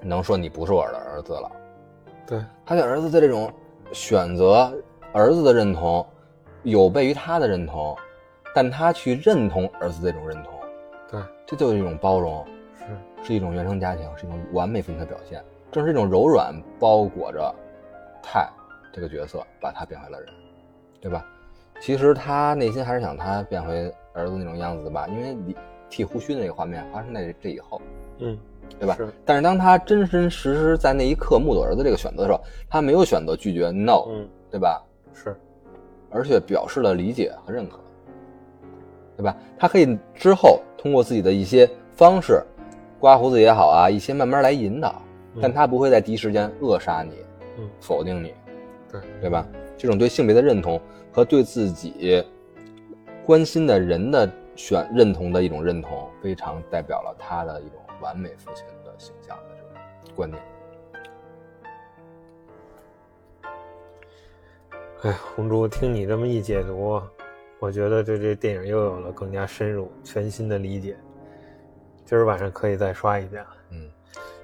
[0.02, 1.52] 能说你不是我的儿子了。
[2.28, 3.52] 对他对儿子的这种
[3.92, 4.72] 选择，
[5.12, 6.06] 儿子的认同
[6.62, 7.96] 有悖于他的认同，
[8.54, 10.54] 但他去认同儿子这种认同，
[11.12, 12.46] 对这就是一种包容。”
[13.24, 15.42] 是是一种原生家庭，是一种完美分的表现。
[15.72, 17.56] 正是这种柔软包裹着
[18.22, 18.46] 泰
[18.94, 20.30] 这个角色，把他变回了人，
[21.02, 21.26] 对吧？
[21.82, 25.54] 其实他内心还是想他变回儿子那种样子的吧，因为你
[25.90, 27.82] 剃胡须的那个画面发生在这以后，
[28.20, 28.38] 嗯，
[28.80, 28.96] 对吧？
[28.96, 32.40] 是但是当他真真实实在那一刻目睹儿子这个选择的时候，
[32.70, 34.82] 他没有选择拒绝 no，、嗯对吧？
[35.14, 35.36] 是，
[36.12, 37.80] 而且表示了理解和认可，
[39.18, 39.36] 对吧？
[39.58, 42.42] 他可以之后通过自己的一些方式，
[43.00, 45.02] 刮胡子也好啊，一些慢慢来引导，
[45.36, 47.14] 嗯但他不会在第一时间扼杀你，
[47.58, 48.34] 嗯否定你，
[49.02, 49.46] 对对吧？
[49.76, 50.80] 这种对性别的认同
[51.12, 52.24] 和对自己
[53.26, 60.42] 关心的人的选认同的一种认同，非常代表了他的一种完美父亲的形象的这种观念。
[65.02, 67.02] 哎，红珠，听你这么一解读，
[67.60, 70.96] 我觉得对这电影又有了更加深入、全新的理解。
[72.06, 73.50] 今儿晚上可以再刷一遍了。
[73.72, 73.90] 嗯，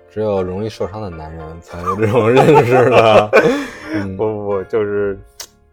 [0.09, 3.31] 只有容易受伤的男人才有这种认识的。
[3.91, 5.19] 嗯不不不，就是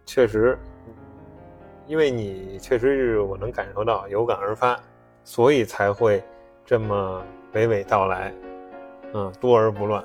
[0.05, 0.57] 确实，
[1.85, 4.79] 因为你确实是我能感受到有感而发，
[5.23, 6.23] 所以才会
[6.65, 8.33] 这么娓娓道来，
[9.13, 10.03] 嗯，多而不乱。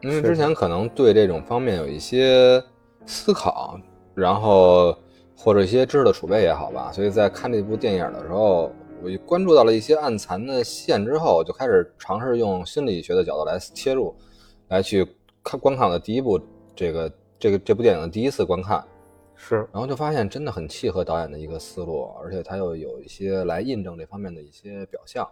[0.00, 2.62] 因为之前可能对这种方面有一些
[3.06, 3.78] 思考，
[4.14, 4.96] 然后
[5.36, 8.70] 或者一些知识的储备也好吧，所以在看这部电影的时候，
[9.02, 14.14] 我一关注到了一些暗藏的线之后，就开始尝试用心理学的角度来切入，
[14.68, 15.06] 来去
[15.42, 16.38] 看观看我的第一部
[16.74, 18.84] 这个这个这部电影的第一次观看，
[19.36, 25.28] 是，然后就发现真的很契合导演的一个思路，而且他又有一些来印证这方面的一些表象，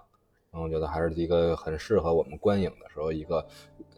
[0.50, 3.44] 然后我觉得还是一个很适合我们观影的时候一个，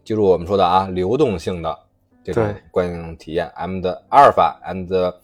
[0.04, 1.78] 记住我们说的啊，流动性的
[2.22, 3.50] 这种观影体验。
[3.56, 5.14] I'm the alpha and the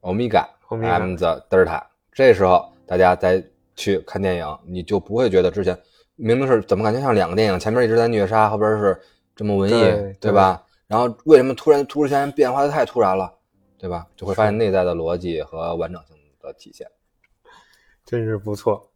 [0.00, 1.82] omega, I'm the delta。
[2.12, 3.44] 这时候大家再
[3.76, 5.78] 去看电影，你就不会觉得之前
[6.16, 9.00] 明明是怎么感觉像两个电影，前面一直在虐杀，后边是
[9.36, 10.64] 这么文艺，对对吧？
[10.88, 13.32] 然后为什么突然突然间变化的太突然了，
[13.78, 14.08] 对吧？
[14.16, 16.90] 就会发现内在的逻辑和完整性的体现。
[18.04, 18.90] 真是不错。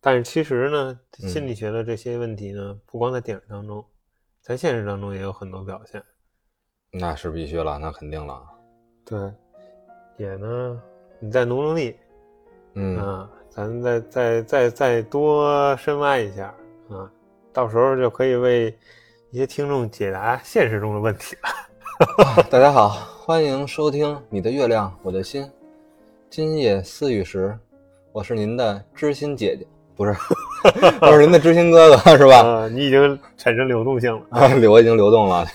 [0.00, 3.84] 但是其实呢，嗯心理学的这些问题呢，不光在电影当中，
[4.40, 6.02] 在现实当中也有很多表现。
[6.92, 8.42] 那是必须了，那肯定了。
[9.04, 9.18] 对，
[10.16, 10.82] 也呢，
[11.18, 11.96] 你再努努力
[12.74, 16.54] 嗯，啊，咱再再再再多深挖一下
[16.88, 17.10] 啊，
[17.52, 18.76] 到时候就可以为
[19.32, 22.44] 一些听众解答现实中的问题了。
[22.50, 22.90] 大家好，
[23.24, 25.42] 欢迎收听《你的月亮我的心》，
[26.28, 27.58] 今夜思雨时，
[28.12, 29.66] 我是您的知心姐姐，
[29.96, 30.14] 不是，
[31.00, 32.42] 我是您的知心哥哥， 是吧？
[32.42, 34.26] 啊，你已经产生流动性了。
[34.28, 35.46] 啊，我已经流动了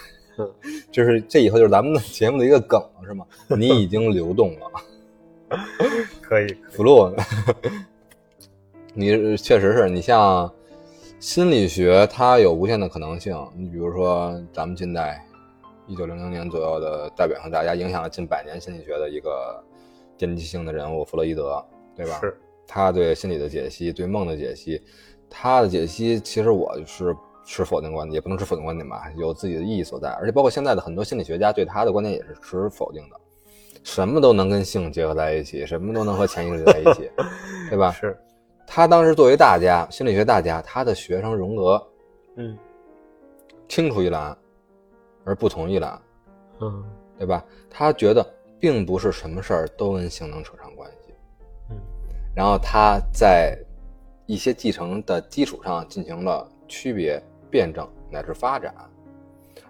[0.91, 3.23] 就，是这以后就是咱们的节目的一个梗了，是吗？
[3.49, 5.59] 你已经流动了。
[6.23, 7.15] 可以，可以 flow，
[8.95, 10.51] 你确实是你像
[11.19, 13.35] 心理学，它有无限的可能性。
[13.55, 15.25] 你比如说，咱们近代
[15.87, 19.63] 一九零零年左右的代表性大家影响了近百年心理学的一个
[20.15, 21.63] 奠基性的人物弗洛伊德，
[21.95, 22.19] 对吧？
[22.21, 22.37] 是，
[22.67, 24.79] 他对心理的解析，对梦的解析，
[25.27, 30.09] 他的解析其实我是持否定观点，也不能持否定观点吧，有自己的意义所在。
[30.19, 33.19] 而且包括现在的很多心理学家对他的观点也是持否定的，
[33.83, 37.09] 什么都能跟性结合在一起，什么都能和潜意识在一起，
[37.69, 37.89] 对吧？
[37.99, 38.15] 是，
[38.67, 41.87] 他当时作为大家，心理学大家，他的学生荣格
[42.35, 42.55] 嗯
[43.67, 44.37] 清楚一栏，
[45.23, 45.99] 而不同一览，
[46.59, 46.83] 嗯
[47.17, 47.43] 对吧？
[47.69, 48.23] 他觉得
[48.59, 51.13] 并不是什么事儿都跟性能扯上关系。
[51.71, 51.77] 嗯
[52.35, 53.57] 然后他在
[54.27, 58.75] 一些继承的基础上进行了区别、辩证乃至发展。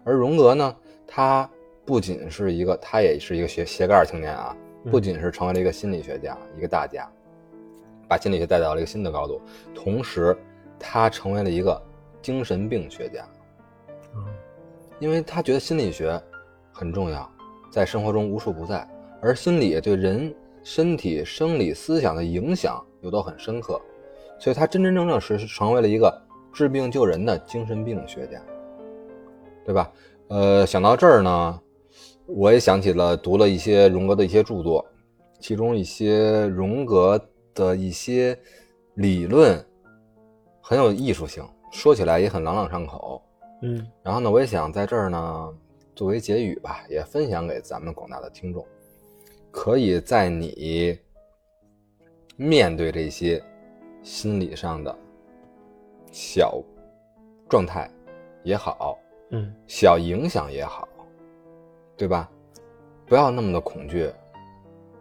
[0.03, 0.75] 而荣格呢，
[1.07, 1.49] 他
[1.85, 7.09] 不仅是一个，他也是一个斜斜杠青年啊，嗯不仅是成为了一个心理学家，一个大家，
[8.07, 9.41] 把心理学带到了一个新的高度，
[9.73, 10.37] 同时
[10.79, 11.81] 他成为了一个
[12.21, 13.27] 精神病学家，
[14.15, 14.23] 嗯。
[14.99, 16.19] 因为他觉得心理学
[16.71, 17.29] 很重要，
[17.69, 18.87] 在生活中无处不在，
[19.21, 20.33] 而心理对人
[20.63, 23.79] 身体、生理、思想的影响又都很深刻，
[24.39, 26.11] 所以他真真正正是成为了一个
[26.51, 28.41] 治病救人的精神病学家，
[29.63, 29.91] 对吧？
[30.29, 31.61] 呃，想到这儿呢，
[32.25, 34.83] 我也想起了读了一些荣格的一些著作，
[35.39, 37.23] 其中一些荣格
[37.57, 38.37] 的一些
[38.93, 39.65] 理论
[40.61, 43.19] 很有艺术性，说起来也很朗朗上口。
[43.63, 45.53] 嗯然后呢，我也想在这儿呢，
[45.95, 48.63] 作为结语吧，也分享给咱们广大的听众，
[49.49, 50.99] 可以在你
[52.35, 53.43] 面对这些
[54.03, 54.95] 心理上的
[56.11, 56.61] 小
[57.49, 57.89] 状态
[58.43, 58.95] 也好，
[59.31, 60.87] 嗯小影响也好，
[61.97, 62.29] 对吧？
[63.07, 64.11] 不要那么的恐惧，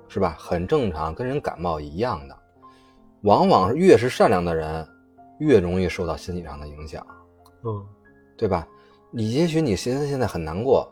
[0.08, 0.34] 是吧？
[0.38, 2.38] 很正常，跟人感冒一样的。
[3.26, 4.86] 往往是越是善良的人，
[5.40, 7.04] 越容易受到心理上的影响。
[7.64, 7.84] 嗯
[8.38, 8.68] 对吧？
[9.10, 10.88] 你也许你现在现在很难过，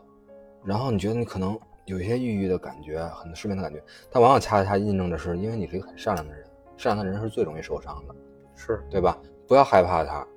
[0.65, 3.81] 然后你觉得你可能有一些抑郁的感觉，很失眠的感觉，
[4.11, 6.43] 但往往恰恰印证的是，因为你是一个很善良的人，
[6.75, 8.15] 善良的人是最容易受伤的，
[8.55, 9.17] 是对吧？
[9.47, 10.27] 不要害怕他。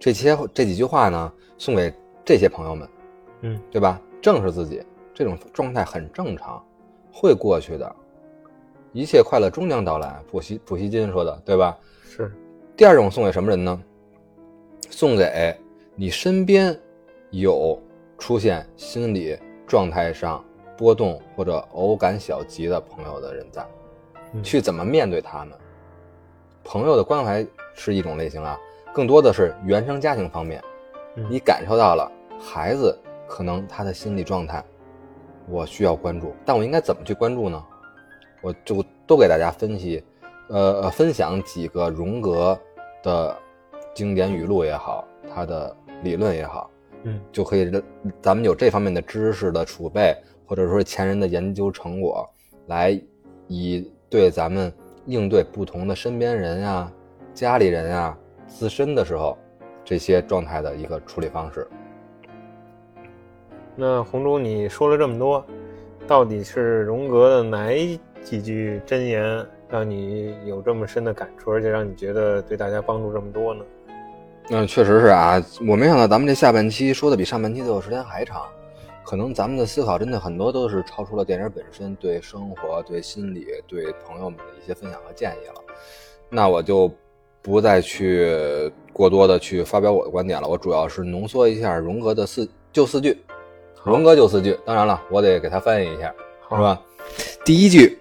[0.00, 1.94] 这些这几句话呢，送给
[2.24, 2.88] 这些朋友们，
[3.42, 4.00] 嗯，对吧？
[4.20, 4.82] 正视自己，
[5.14, 6.60] 这种状态很正常，
[7.12, 7.96] 会过去的，
[8.94, 10.22] 一切快乐终将到来。
[10.30, 11.76] 普希普希金说的，对吧？
[12.08, 12.32] 是。
[12.76, 13.82] 第二种送给什么人呢？
[14.88, 15.54] 送给
[15.96, 16.78] 你身边
[17.30, 17.78] 有
[18.16, 19.36] 出现心理
[19.66, 20.42] 状态上
[20.76, 23.66] 波动或者偶感小疾的朋友的人在，
[24.32, 25.58] 嗯去怎么面对他们。
[26.62, 28.56] 朋友的关怀是一种类型啊，
[28.92, 30.62] 更多的是原生家庭方面，
[31.16, 34.64] 嗯你感受到了孩子可能他的心理状态，
[35.48, 37.64] 我需要关注，但我应该怎么去关注呢？
[38.44, 40.04] 我就都给大家分析，
[40.48, 42.58] 呃呃，分享几个荣格
[43.02, 43.34] 的
[43.94, 46.70] 经典语录也好，他的理论也好，
[47.04, 47.72] 嗯就可以
[48.20, 50.14] 咱们有这方面的知识的储备，
[50.46, 52.28] 或者说前人的研究成果，
[52.66, 53.00] 来
[53.48, 54.70] 以对咱们
[55.06, 56.92] 应对不同的身边人呀、
[57.32, 58.14] 家里人呀、
[58.46, 59.38] 自身的时候，
[59.82, 61.66] 这些状态的一个处理方式。
[63.74, 65.44] 那红珠，你说了这么多，
[66.06, 67.72] 到底是荣格的哪
[68.24, 73.64] 几句真言让你有这么深的感触，而且让你觉得对大家帮助这么多呢？
[74.48, 78.42] 那，确实是啊，我没想到咱们这下半期说的比上半期的时间还长，
[79.04, 85.54] 可能咱们的思考真的很多都是超出了电影本身对生活、对心理、对朋友们的一些分享和建议了。
[86.30, 86.90] 那我就
[87.40, 93.16] 不再去过多的去发表我的观点了，我主要是浓缩一下荣格的四就四句，
[93.84, 96.80] 荣格就四句，当然了，我得给他翻译一下，好是吧？
[97.44, 97.98] 第一句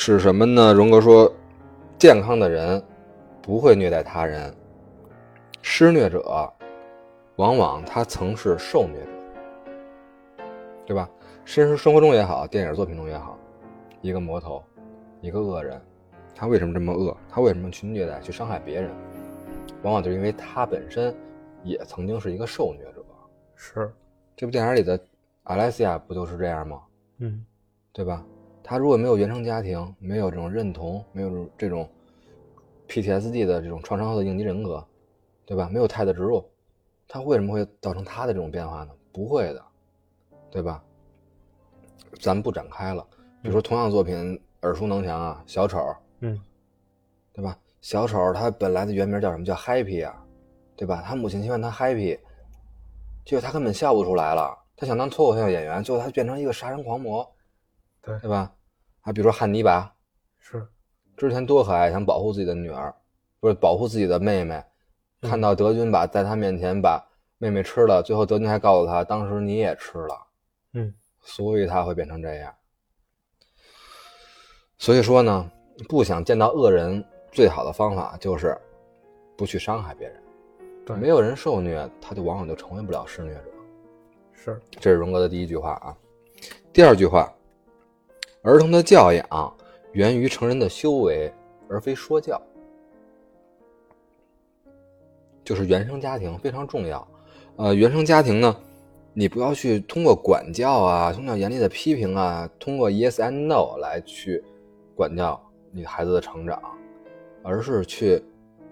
[0.00, 0.72] 是什么呢？
[0.72, 1.30] 荣格说，
[1.98, 2.80] 健康的人
[3.42, 4.54] 不会虐待他人。
[5.60, 6.22] 施虐者，
[7.34, 10.44] 往往他曾是受虐者，
[10.86, 11.10] 对吧？
[11.44, 13.36] 现实生活中也好，电影作品中也好，
[14.00, 14.62] 一个魔头，
[15.20, 15.78] 一个恶人，
[16.32, 17.14] 他为什么这么恶？
[17.28, 18.92] 他为什么去虐待、去伤害别人？
[19.82, 21.12] 往往就是因为他本身
[21.64, 23.04] 也曾经是一个受虐者。
[23.56, 23.92] 是，
[24.36, 24.98] 这部电影里的
[25.42, 26.80] 阿莱西亚不就是这样吗？
[27.18, 27.44] 嗯
[27.92, 28.24] 对吧？
[28.68, 31.88] 他如果没有原生家庭，没有这种认同，没有这种
[32.86, 34.86] PTSD 的这种创伤后的应激人格，
[35.46, 35.70] 对吧？
[35.72, 36.44] 没有胎的植入，
[37.08, 38.90] 他为什么会造成他的这种变化呢？
[39.10, 39.64] 不会的，
[40.50, 40.84] 对吧？
[42.20, 43.02] 咱们不展开了。
[43.40, 45.78] 比如说同样作品耳熟能详啊，小丑，
[46.20, 46.38] 嗯
[47.32, 47.58] 对吧？
[47.80, 49.46] 小丑他本来的原名叫什么？
[49.46, 50.22] 叫 Happy 啊，
[50.76, 51.02] 对吧？
[51.06, 52.20] 他母亲希望他 Happy，
[53.24, 54.54] 结果他根本笑不出来了。
[54.76, 57.26] 他想当脱口秀演员，最后他变成一个杀人狂魔，
[58.02, 58.52] 对对吧？
[59.08, 59.90] 啊，比如说汉尼拔，
[60.38, 60.68] 是，
[61.16, 62.94] 之前多可爱，想保护自己的女儿，
[63.40, 64.62] 不是保护自己的妹妹，
[65.22, 67.02] 嗯看到德军把在他面前把
[67.38, 70.26] 妹妹吃了，最后德军还告诉他，当时你也吃了，
[70.74, 72.54] 嗯所以他会变成这样。
[74.76, 75.50] 所以说呢，
[75.88, 77.02] 不想见到恶人，
[77.32, 78.54] 最好的方法就是
[79.38, 80.22] 不去伤害别人。
[80.84, 83.44] 对没有人受虐，他就往往就成为不了施虐者。
[84.34, 85.96] 是，这是荣格的第一句话啊。
[86.74, 87.32] 第二句话，
[88.42, 89.54] 儿童的教养
[89.92, 91.32] 源于成人的修为，
[91.68, 92.40] 而非说教。
[95.44, 97.06] 就是原生家庭非常重要。
[97.56, 98.54] 呃，原生家庭呢，
[99.14, 104.44] 你不要去通过管教啊，通过严厉的批评啊，通过 yes and no 来去
[104.94, 105.40] 管教
[105.72, 106.62] 你孩子的成长，
[107.42, 108.22] 而是去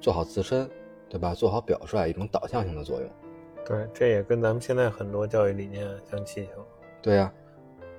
[0.01, 0.69] 做好自身，
[1.09, 1.35] 对吧？
[1.35, 3.11] 做好表率，一种导向性的作用。
[3.65, 6.65] 对，这也跟咱们现在很多教育理念相契合。
[7.03, 7.33] 对呀、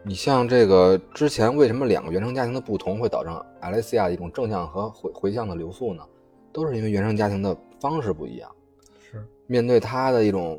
[0.08, 3.30] 你像这个之前为什么两个原生家庭的不同会导致
[3.60, 6.02] 阿莱西亚的一种正向和回回向的流速呢？
[6.54, 8.50] 都是因为原生家庭的方式不一样，
[9.12, 10.58] 是，面对他的一种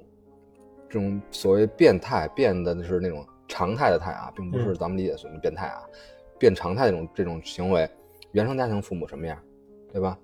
[0.86, 5.80] 这种所谓变态，变的是那种常态的态啊，并不是嗯咱们理解的所谓的变态啊，
[6.38, 7.88] 变常态这种这种行为，
[8.32, 9.38] 原生家庭父母什么样，
[9.90, 10.18] 对吧？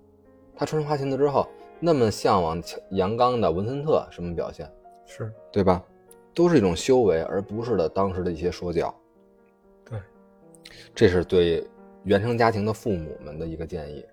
[0.55, 1.49] 他穿上花裙子之后，
[1.81, 4.71] 那么向往阳刚的文森特什么表现？
[5.07, 5.83] 是，对吧？
[6.35, 8.95] 都是一种修为，而不是的当时的一些说教。
[10.95, 11.67] 这是对
[12.05, 14.05] 原生家庭的父母们的一个建议，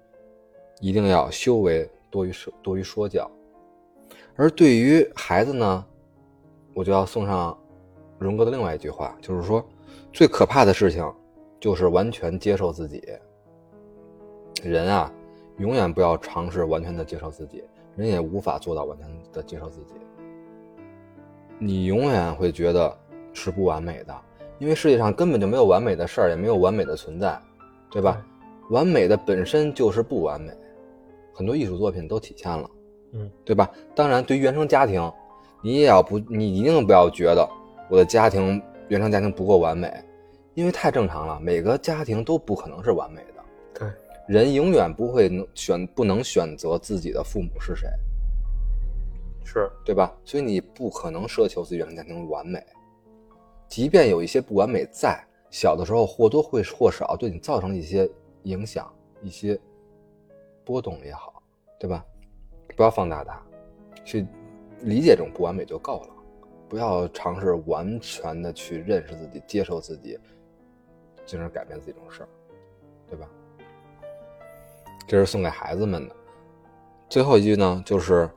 [0.79, 3.29] 一定要修为多于说多于说教。
[4.35, 5.85] 而对于孩子呢，
[6.73, 7.57] 我就要送上
[8.17, 9.63] 荣格的另外一句话，就是说，
[10.13, 11.05] 最可怕的事情
[11.59, 13.03] 就是完全接受自己。
[14.63, 15.11] 人啊，
[15.57, 17.63] 永远不要尝试完全的接受自己，
[17.95, 19.93] 人也无法做到完全的接受自己。
[21.59, 22.97] 你永远会觉得
[23.33, 24.21] 是不完美的，
[24.61, 27.35] 因为世界上根本就没有完美的事儿，也没有完美的存在，
[27.89, 28.23] 对吧？
[28.69, 30.53] 完美的本身就是不完美，
[31.33, 32.69] 很多艺术作品都体现了，
[33.13, 33.67] 嗯，对吧？
[33.95, 35.11] 当然，对于原生家庭，
[35.63, 37.49] 你也要不，你一定不要觉得
[37.89, 39.91] 我的家庭原生家庭不够完美，
[40.53, 43.43] 因为太正常了，每个家庭都不可能是完美的，
[43.79, 43.89] 对，
[44.27, 47.89] 人永远不会能选不能选择自己的父母是谁，
[49.43, 50.13] 是，对吧？
[50.23, 52.63] 所以你不可能奢求自己原生家庭完美，
[53.71, 55.17] 即便有一些不完美在，
[55.49, 58.07] 小的时候或多或少对你造成一些
[58.43, 59.57] 影响、一些
[60.65, 61.41] 波动也好，
[61.79, 62.05] 对吧？
[62.75, 63.41] 不要放大它，
[64.03, 64.27] 去
[64.81, 66.09] 理解这种不完美就够了，
[66.67, 70.19] 不要尝试完全的去认识自己、接受自己。
[71.25, 72.29] 进而改变自己这种事儿，
[73.07, 73.29] 对吧？
[75.07, 76.15] 这是送给孩子们的。
[77.07, 78.29] 最后一句呢，就是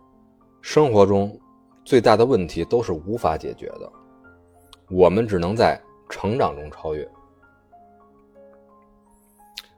[0.60, 1.36] 生活中
[1.84, 3.92] 最大的问题都是无法解决的，
[4.90, 7.08] 我们只能在成长中超越。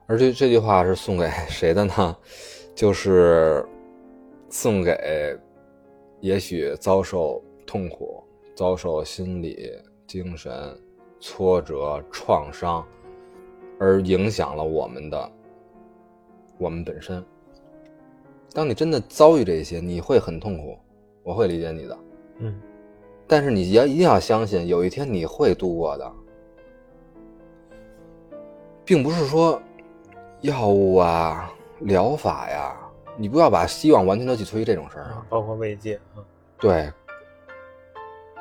[0.06, 2.16] 而这这句话是送给 谁的呢？
[2.74, 3.66] 就是
[4.50, 5.38] 送给
[6.20, 8.22] 也许遭受痛苦、
[8.54, 9.72] 遭受心理、
[10.06, 10.52] 精神
[11.20, 12.86] 挫折、创伤。
[13.78, 15.32] 而影响了我们的，
[16.56, 17.22] 我们本身。
[18.54, 20.78] 当你真的遭遇这些，你会很痛苦，
[21.22, 21.98] 我会理解你的，
[22.38, 22.58] 嗯。
[23.26, 26.12] 但是你要一定要相信，有一天你会度过的，
[28.84, 29.60] 并不是说
[30.42, 32.76] 药物啊、疗法呀，
[33.16, 36.22] 你不要把希望完全都寄托于这种事儿上，包括慰藉啊。
[36.58, 36.90] 对，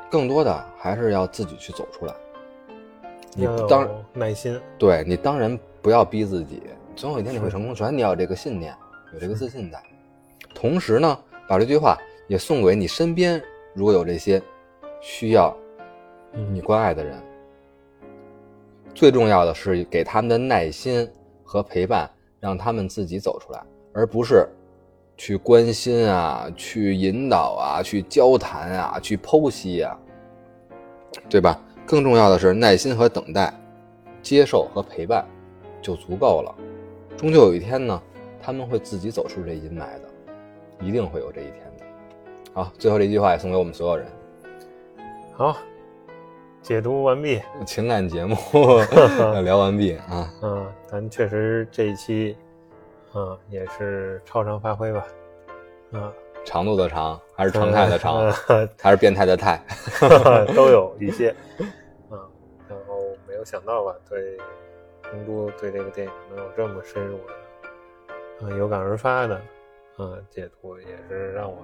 [0.08, 2.14] 更多的还是要自己去走出来。
[3.34, 6.62] 你当耐心，对你当然不要逼自己，
[6.94, 7.74] 总有一天你会成功。
[7.74, 8.74] 首先你要有这个信念，
[9.12, 9.82] 有这个自信在。
[10.54, 13.42] 同时呢，把这句话也送给你身边
[13.74, 14.42] 如果有这些
[15.00, 15.56] 需要
[16.52, 17.16] 你关爱的人。
[18.94, 21.08] 最重要的是给他们的耐心
[21.44, 24.48] 和陪伴，让他们自己走出来，而不是
[25.16, 29.98] 去关心啊、去引导啊、去交谈啊、去剖析啊，
[31.28, 31.60] 对吧？
[31.86, 33.52] 更重要的是耐心和等待，
[34.22, 35.24] 接受和陪伴，
[35.80, 36.54] 就足够了。
[37.16, 38.02] 终究有一天呢，
[38.42, 40.08] 他们会自己走出这阴霾的，
[40.80, 41.84] 一定会有这一天的。
[42.54, 44.06] 好，最后这句话也送给我们所有人。
[45.38, 45.54] 好，
[46.62, 48.34] 解读完毕，情感节目
[49.44, 50.32] 聊完毕啊。
[50.40, 52.34] 嗯，咱确实这一期，
[53.14, 55.06] 嗯，也是超常发挥吧。
[55.92, 56.10] 嗯。
[56.42, 58.32] 长度的长，还是常态的长，
[58.80, 59.60] 还是变态的态，
[60.56, 61.34] 都有一些。
[62.10, 62.18] 嗯，
[62.66, 62.94] 然后
[63.28, 64.38] 没有想到吧，对
[65.10, 69.34] 红都对这个电影能有这么深入的，啊，有感而发的，
[69.98, 71.58] 啊，解读，也是让我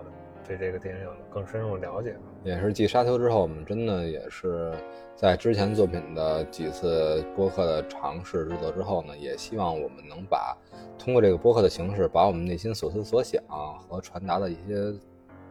[0.47, 2.17] 对这个电影有了更深入了解。
[2.45, 4.75] 也是继《沙丘》之后，我们真的也是
[5.15, 10.57] 在之前作品的几次播客的尝试制作之后呢，也希望我们能把。
[10.99, 13.43] 通过这个播客的形式，把我们内心所思所想
[13.89, 14.93] 和传达的一些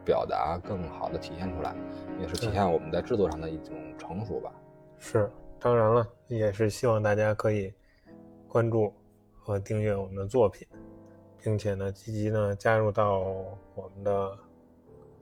[0.05, 1.75] 表达更好的体现出来，
[2.21, 4.51] 也是体现我们在制作上的一种成熟吧。
[4.97, 5.29] 是，
[5.59, 7.73] 当然了，也是希望大家可以
[8.47, 8.93] 关注
[9.39, 10.67] 和订阅我们的作品，
[11.41, 13.19] 并且呢，积极呢加入到
[13.75, 14.37] 我们的。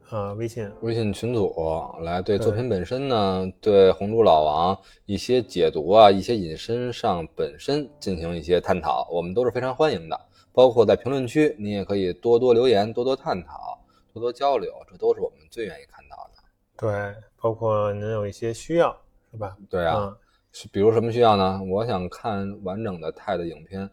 [0.10, 1.54] 啊，微信微信群组
[2.02, 10.20] 来对作品本身呢，对红猪老王一些解读啊，一些引申上本身进行一些探讨，我们都是非常欢迎的。
[10.52, 13.80] 包括在评论区，你也可以多多留言，多多探讨，
[14.12, 16.42] 多多交流，这都是我们最愿意看到的。
[16.76, 18.98] 对，包括您有一些需要，
[19.32, 19.56] 是吧？
[19.70, 20.18] 对啊，
[20.52, 21.62] 是比如什么需要呢？
[21.70, 23.88] 我想看完整的泰的影片，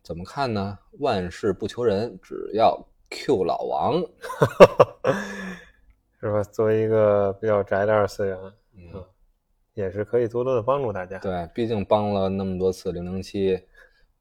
[0.00, 0.78] 怎么看呢？
[1.00, 2.86] 万事不求人，只要。
[3.10, 4.00] Q 老王，
[6.20, 6.42] 是吧？
[6.44, 8.38] 作为一个比较宅的二次元，
[8.76, 9.04] 嗯，
[9.74, 11.18] 也是可以多多的帮助大家。
[11.18, 13.58] 对，毕竟帮了那么多次零零七，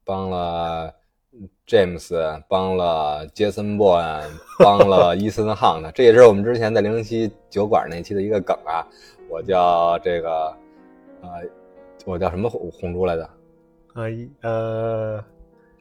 [0.04, 0.94] 帮了
[1.68, 4.28] James，帮了 Jason Bourne，
[4.58, 8.86] 帮了伊森汉的，这也是我们之前在零零七酒馆那期的一个梗啊。
[9.30, 10.58] 我叫这个，
[11.22, 11.30] 呃，
[12.06, 13.30] 我叫什么红红猪来的？
[13.94, 15.24] 啊，一呃。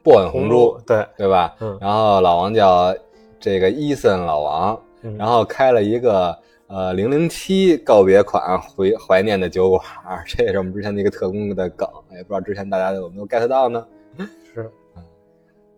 [0.09, 1.55] 波恩红珠，对对吧？
[1.59, 2.95] 嗯，然后老王叫
[3.39, 4.81] 这个伊森老王，
[5.19, 6.35] 然后开了一个
[6.65, 9.81] 呃零零七告别款回怀念的酒馆，
[10.25, 13.85] 这也是我们之前的一个特工的梗，也不知道之前大家有没有 get 到呢？
[14.51, 14.71] 是，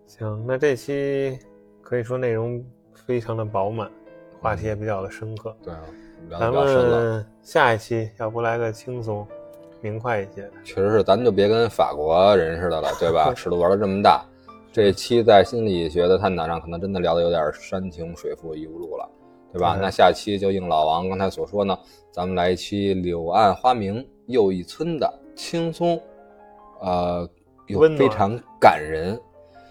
[0.07, 1.37] 行，那这期
[1.81, 2.63] 可以说内容
[2.93, 3.91] 非常的饱满，
[4.39, 5.53] 话题也比较的深刻。
[5.61, 9.27] 对，啊咱们下一期要不来个轻松。
[9.81, 13.33] 明快一些，确实是，咱就别跟法国人似的了，对吧？
[13.35, 14.23] 尺度玩的这么大，
[14.71, 19.09] 这期在心理学的探讨上，可能真的聊的有点山穷水复疑无路了，
[19.51, 19.77] 对吧？
[19.81, 21.77] 那下期就应老王刚才所说呢，
[22.11, 25.99] 咱们来一期柳暗花明又一村的轻松，
[26.79, 27.27] 呃，
[27.65, 29.19] 又非常感人，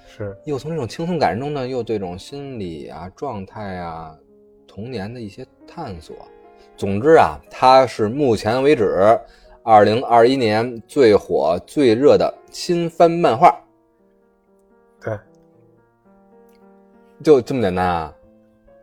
[0.06, 4.12] 是，又从这种轻松感人中呢，又对这种心理啊、状态啊、
[4.66, 6.16] 童年的一些探索。
[6.76, 9.16] 总之啊，它是目前为止。
[9.70, 13.56] 二零二一年最火最热的新番漫画，
[15.00, 15.16] 对，
[17.22, 18.12] 就这么简单啊？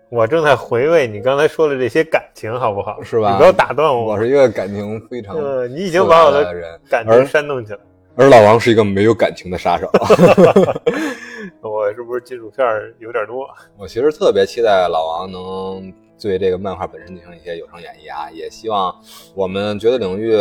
[0.09, 3.01] 我正在回味你刚才说的这些感情，好不好？
[3.03, 4.13] 是吧你不要打断我。
[4.13, 7.79] 我是一个感情非常呃，你已经把我的感情煽动起来。
[8.15, 9.91] 而老王是一个没有感情的杀手。
[11.59, 12.65] 我是不是金属片
[12.99, 13.45] 有点多？
[13.77, 18.95] 我其实特别期待老王能对这个漫画本身进行一些有声演绎啊，也希望
[19.35, 20.33] 我们绝对领域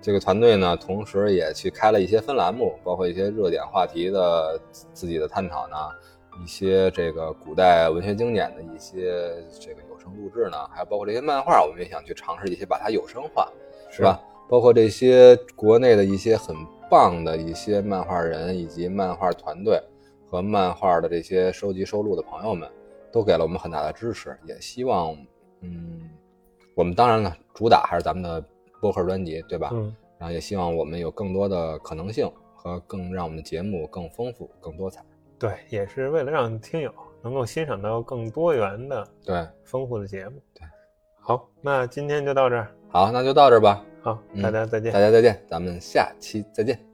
[0.00, 4.60] 这个团队呢，同时也去开了一些分栏目，包括一些热点话题的
[4.92, 5.76] 自己的探讨呢，
[6.42, 13.50] 一些这个古代文学经典的一些这个有声录制呢，还有包括这些漫画，我们也想去尝试一些把它有声化，
[13.90, 14.20] 是吧？
[14.48, 16.56] 包括这些国内的一些很
[16.88, 19.78] 棒的一些漫画人以及漫画团队
[20.26, 22.66] 和漫画的这些收集收录的朋友们，
[23.12, 24.34] 都给了我们很大的支持。
[24.46, 25.14] 也希望，
[25.60, 26.08] 嗯，
[26.74, 28.42] 我们当然了，主打还是咱们的
[28.80, 29.70] 播客专辑，对吧？
[29.72, 35.04] 嗯，然后也希望我们有更多的可能性和更让我们的节目更丰富、更多彩。
[35.38, 40.40] 对，也是为了让听友能够欣赏到更多元的、对，丰富的节目。
[40.54, 40.66] 对，
[41.20, 42.68] 好，那今天就到这儿。
[42.88, 43.84] 好，那就到这儿吧。
[44.02, 44.92] 好，嗯大家再见。
[44.92, 46.87] 大家再见，咱们下期再见。